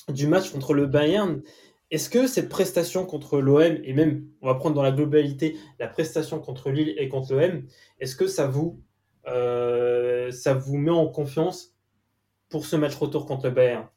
[0.09, 1.42] du match contre le Bayern.
[1.90, 5.88] Est-ce que cette prestation contre l'OM, et même, on va prendre dans la globalité, la
[5.88, 7.64] prestation contre Lille et contre l'OM,
[8.00, 8.81] est-ce que ça vous,
[9.26, 11.74] euh, ça vous met en confiance
[12.48, 13.88] pour ce match retour contre le Bayern?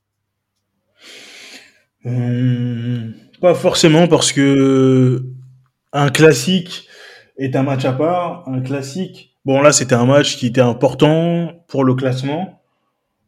[2.05, 5.23] Hum, pas forcément parce que
[5.93, 6.87] un classique
[7.37, 8.47] est un match à part.
[8.47, 12.57] Un classique, bon là c'était un match qui était important pour le classement,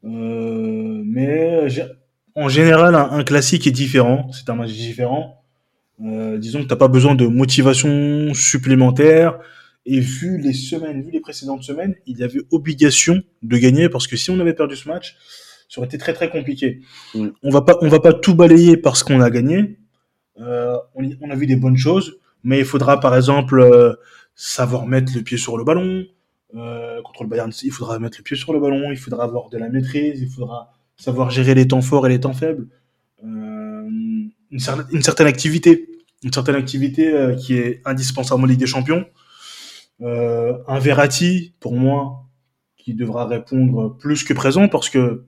[0.06, 1.68] Euh, mais
[2.36, 4.30] en général un, un classique est différent.
[4.34, 5.44] C'est un match différent.
[6.04, 9.40] Euh, disons que t'as pas besoin de motivation supplémentaire.
[9.86, 14.08] Et vu les semaines, vu les précédentes semaines, il y avait obligation de gagner parce
[14.08, 15.16] que si on avait perdu ce match,
[15.74, 16.82] ça aurait été très très compliqué.
[17.16, 17.30] Mm.
[17.42, 19.80] On va pas, on va pas tout balayer parce qu'on a gagné.
[20.40, 23.96] Euh, on, a vu des bonnes choses, mais il faudra par exemple euh,
[24.36, 26.06] savoir mettre le pied sur le ballon.
[26.56, 29.50] Euh, contre le Bayern, il faudra mettre le pied sur le ballon, il faudra avoir
[29.50, 32.68] de la maîtrise, il faudra savoir gérer les temps forts et les temps faibles.
[33.24, 35.90] Une, cer- une certaine activité,
[36.24, 39.08] une certaine activité qui est indispensable en Ligue des Champions.
[40.00, 42.28] Un Verratti, pour moi,
[42.78, 45.26] qui devra répondre plus que présent parce que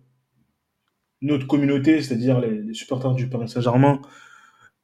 [1.26, 4.00] notre communauté, c'est-à-dire les, les supporters du Paris Saint-Germain,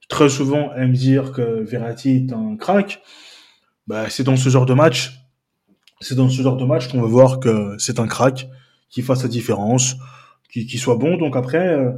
[0.10, 3.02] très souvent aiment dire que Verratti est un crack.
[3.88, 5.12] Bah, c'est dans ce genre de match,
[6.02, 8.48] c'est dans ce genre de match qu'on veut voir que c'est un crack,
[8.90, 9.96] qui fasse la différence,
[10.52, 11.18] qui, qui soit bon.
[11.18, 11.92] Donc après, euh,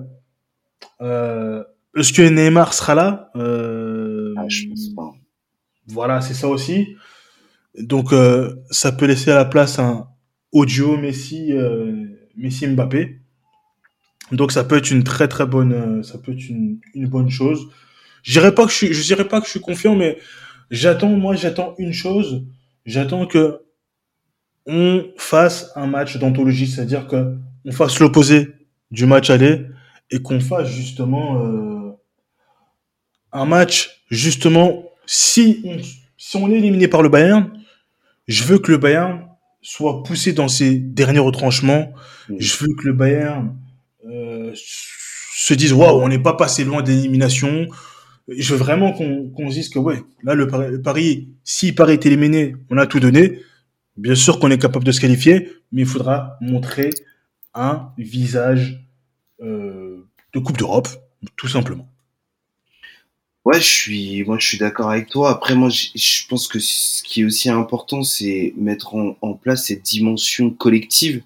[1.01, 1.63] euh,
[1.97, 3.31] est-ce que Neymar sera là?
[3.35, 5.11] Euh, Ah, je pense pas.
[5.87, 6.95] Voilà, c'est ça aussi.
[7.79, 10.07] Donc euh, ça peut laisser à la place un
[10.51, 11.51] audio Messi,
[12.37, 13.21] Messi Mbappé.
[14.31, 17.29] Donc ça peut être une très très bonne, euh, ça peut être une, une bonne
[17.29, 17.67] chose.
[18.23, 20.17] Je dirais pas que je suis, je dirais pas que je suis confiant, mais
[20.71, 22.45] j'attends, moi j'attends une chose,
[22.85, 23.59] j'attends que
[24.65, 28.47] on fasse un match d'anthologie, c'est-à-dire que on fasse l'opposé
[28.91, 29.65] du match aller
[30.09, 31.91] et qu'on fasse justement euh,
[33.33, 35.77] un match justement si on,
[36.17, 37.51] si on est éliminé par le Bayern,
[38.27, 39.27] je veux que le Bayern
[39.61, 41.93] soit poussé dans ses derniers retranchements.
[42.37, 43.55] Je veux que le Bayern
[44.53, 47.67] se dise waouh, on n'est pas passé loin d'élimination.
[48.27, 52.55] Je veux vraiment qu'on se dise que ouais, là le Paris si Paris est éliminé,
[52.69, 53.39] on a tout donné.
[53.95, 56.89] Bien sûr qu'on est capable de se qualifier, mais il faudra montrer
[57.53, 58.83] un visage
[59.41, 60.87] euh, de Coupe d'Europe,
[61.35, 61.87] tout simplement.
[63.45, 65.29] Ouais, je suis, moi, je suis d'accord avec toi.
[65.29, 69.33] Après, moi, je, je pense que ce qui est aussi important, c'est mettre en, en
[69.33, 71.21] place cette dimension collective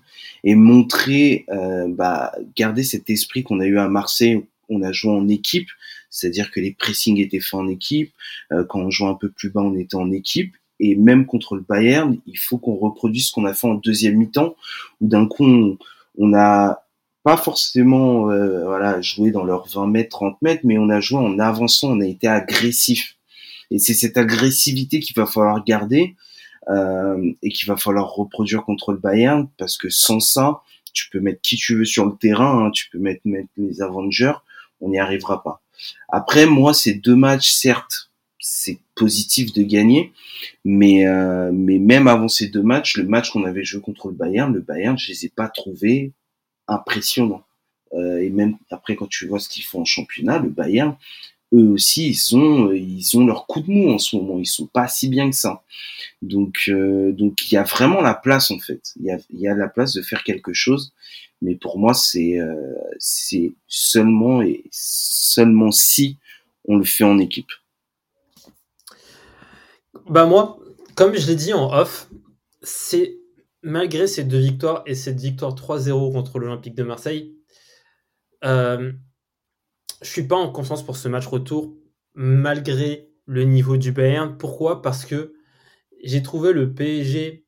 [0.47, 4.45] et montrer, euh, bah, garder cet esprit qu'on a eu à Marseille.
[4.69, 5.67] On a joué en équipe,
[6.09, 8.13] c'est-à-dire que les pressings étaient faits en équipe.
[8.53, 10.55] Euh, quand on jouait un peu plus bas, on était en équipe.
[10.79, 14.15] Et même contre le Bayern, il faut qu'on reproduise ce qu'on a fait en deuxième
[14.15, 14.55] mi-temps,
[15.01, 15.77] où d'un coup, on,
[16.17, 16.81] on a
[17.23, 21.19] pas forcément euh, voilà joué dans leurs 20 mètres, 30 mètres, mais on a joué
[21.19, 23.17] en avançant, on a été agressif.
[23.69, 26.15] Et c'est cette agressivité qu'il va falloir garder
[26.69, 30.61] euh, et qu'il va falloir reproduire contre le Bayern, parce que sans ça,
[30.93, 33.81] tu peux mettre qui tu veux sur le terrain, hein, tu peux mettre, mettre les
[33.81, 34.33] Avengers,
[34.81, 35.61] on n'y arrivera pas.
[36.09, 38.09] Après, moi, ces deux matchs, certes,
[38.39, 40.13] c'est positif de gagner,
[40.63, 44.13] mais euh, mais même avant ces deux matchs, le match qu'on avait joué contre le
[44.13, 46.13] Bayern, le Bayern, je les ai pas trouvés
[46.67, 47.43] impressionnant.
[47.93, 50.95] Euh, et même après, quand tu vois ce qu'ils font en championnat, le Bayern,
[51.53, 54.39] eux aussi, ils ont, ils ont leur coup de mou en ce moment.
[54.39, 55.63] Ils sont pas si bien que ça.
[56.21, 58.93] Donc, euh, donc il y a vraiment la place en fait.
[58.99, 60.93] Il y a, y a la place de faire quelque chose.
[61.41, 66.17] Mais pour moi, c'est, euh, c'est seulement et seulement si
[66.65, 67.51] on le fait en équipe.
[70.09, 70.59] Bah moi,
[70.95, 72.09] comme je l'ai dit en off,
[72.61, 73.17] c'est
[73.61, 77.35] malgré ces deux victoires et cette victoire 3-0 contre l'Olympique de Marseille,
[78.43, 78.91] euh,
[80.01, 81.75] je suis pas en confiance pour ce match retour,
[82.13, 84.37] malgré le niveau du Bayern.
[84.37, 84.81] Pourquoi?
[84.81, 85.33] Parce que
[86.03, 87.45] j'ai trouvé le PSG.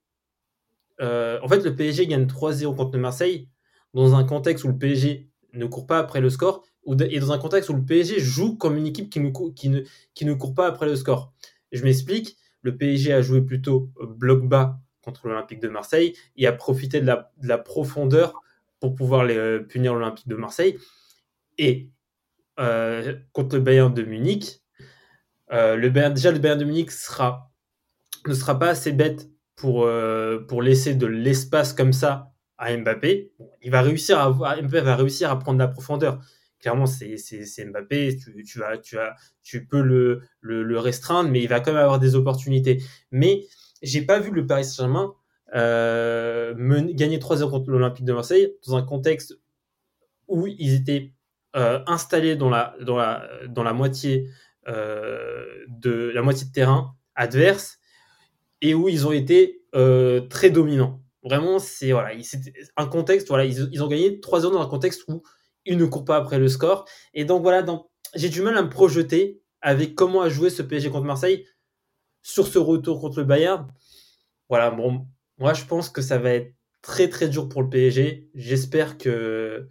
[1.01, 3.49] Euh, en fait, le PSG gagne 3-0 contre le Marseille
[3.93, 6.63] dans un contexte où le PSG ne court pas après le score
[6.99, 10.67] et dans un contexte où le PSG joue comme une équipe qui ne, court pas
[10.67, 11.33] après le score.
[11.71, 12.37] Je m'explique.
[12.61, 17.05] Le PSG a joué plutôt bloc bas contre l'Olympique de Marseille et a profité de
[17.05, 18.33] la, de la profondeur
[18.79, 20.77] pour pouvoir les, euh, punir l'Olympique de Marseille.
[22.59, 24.61] Euh, contre le Bayern de Munich,
[25.51, 30.39] euh, le Bayern, déjà le Bayern de Munich ne sera pas assez bête pour, euh,
[30.47, 33.31] pour laisser de l'espace comme ça à Mbappé.
[33.61, 36.19] Il va réussir à Mbappé va réussir à prendre la profondeur.
[36.59, 37.15] Clairement, c'est
[37.65, 38.97] Mbappé, tu, tu, as, tu,
[39.41, 42.83] tu peux le, le, le, restreindre, mais il va quand même avoir des opportunités.
[43.11, 43.45] Mais
[43.81, 45.15] j'ai pas vu le Paris Saint-Germain
[45.53, 49.39] gagner 3-0 contre l'Olympique de Marseille dans un contexte
[50.27, 51.13] où ils étaient
[51.55, 54.29] euh, installés dans la, dans la, dans la moitié
[54.67, 57.79] euh, de la moitié de terrain adverse
[58.61, 61.01] et où ils ont été euh, très dominants.
[61.23, 62.11] Vraiment, c'est voilà,
[62.77, 63.27] un contexte.
[63.29, 65.23] Voilà, ils, ils ont gagné 3-0 dans un contexte où
[65.65, 66.85] ils ne courent pas après le score.
[67.13, 67.65] Et donc voilà,
[68.15, 71.45] j'ai du mal à me projeter avec comment a joué ce PSG contre Marseille
[72.21, 73.67] sur ce retour contre le Bayern.
[74.49, 78.29] Voilà, bon, moi je pense que ça va être très très dur pour le PSG.
[78.33, 79.67] J'espère que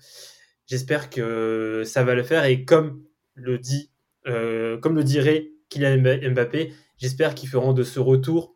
[0.68, 3.02] j'espère que ça va le faire et comme
[3.34, 3.90] le dit
[4.26, 8.54] euh, comme le dirait Kylian Mbappé, j'espère qu'ils feront de ce retour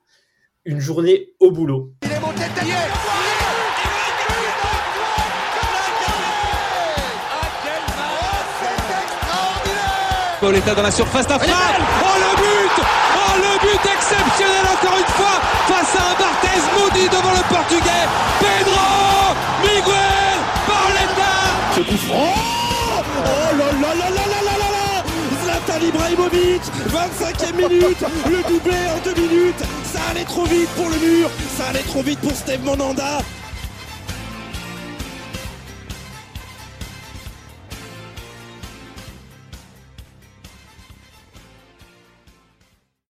[0.65, 1.95] une journée au boulot.
[2.03, 2.43] Il est monté
[10.41, 11.55] Pauletta dans la surface d'affaire.
[12.03, 12.85] Oh le but
[13.15, 18.09] Oh le but exceptionnel encore une fois face à un Barthez maudit devant le portugais.
[18.41, 19.02] Pedro
[21.75, 21.87] Ce Oh
[23.57, 25.05] là là là là là là là
[25.43, 29.65] Zlatan Ibrahimovic 25e minute Le doublé en deux minutes.
[29.91, 33.21] Ça allait trop vite pour le mur Ça allait trop vite pour Steve Monanda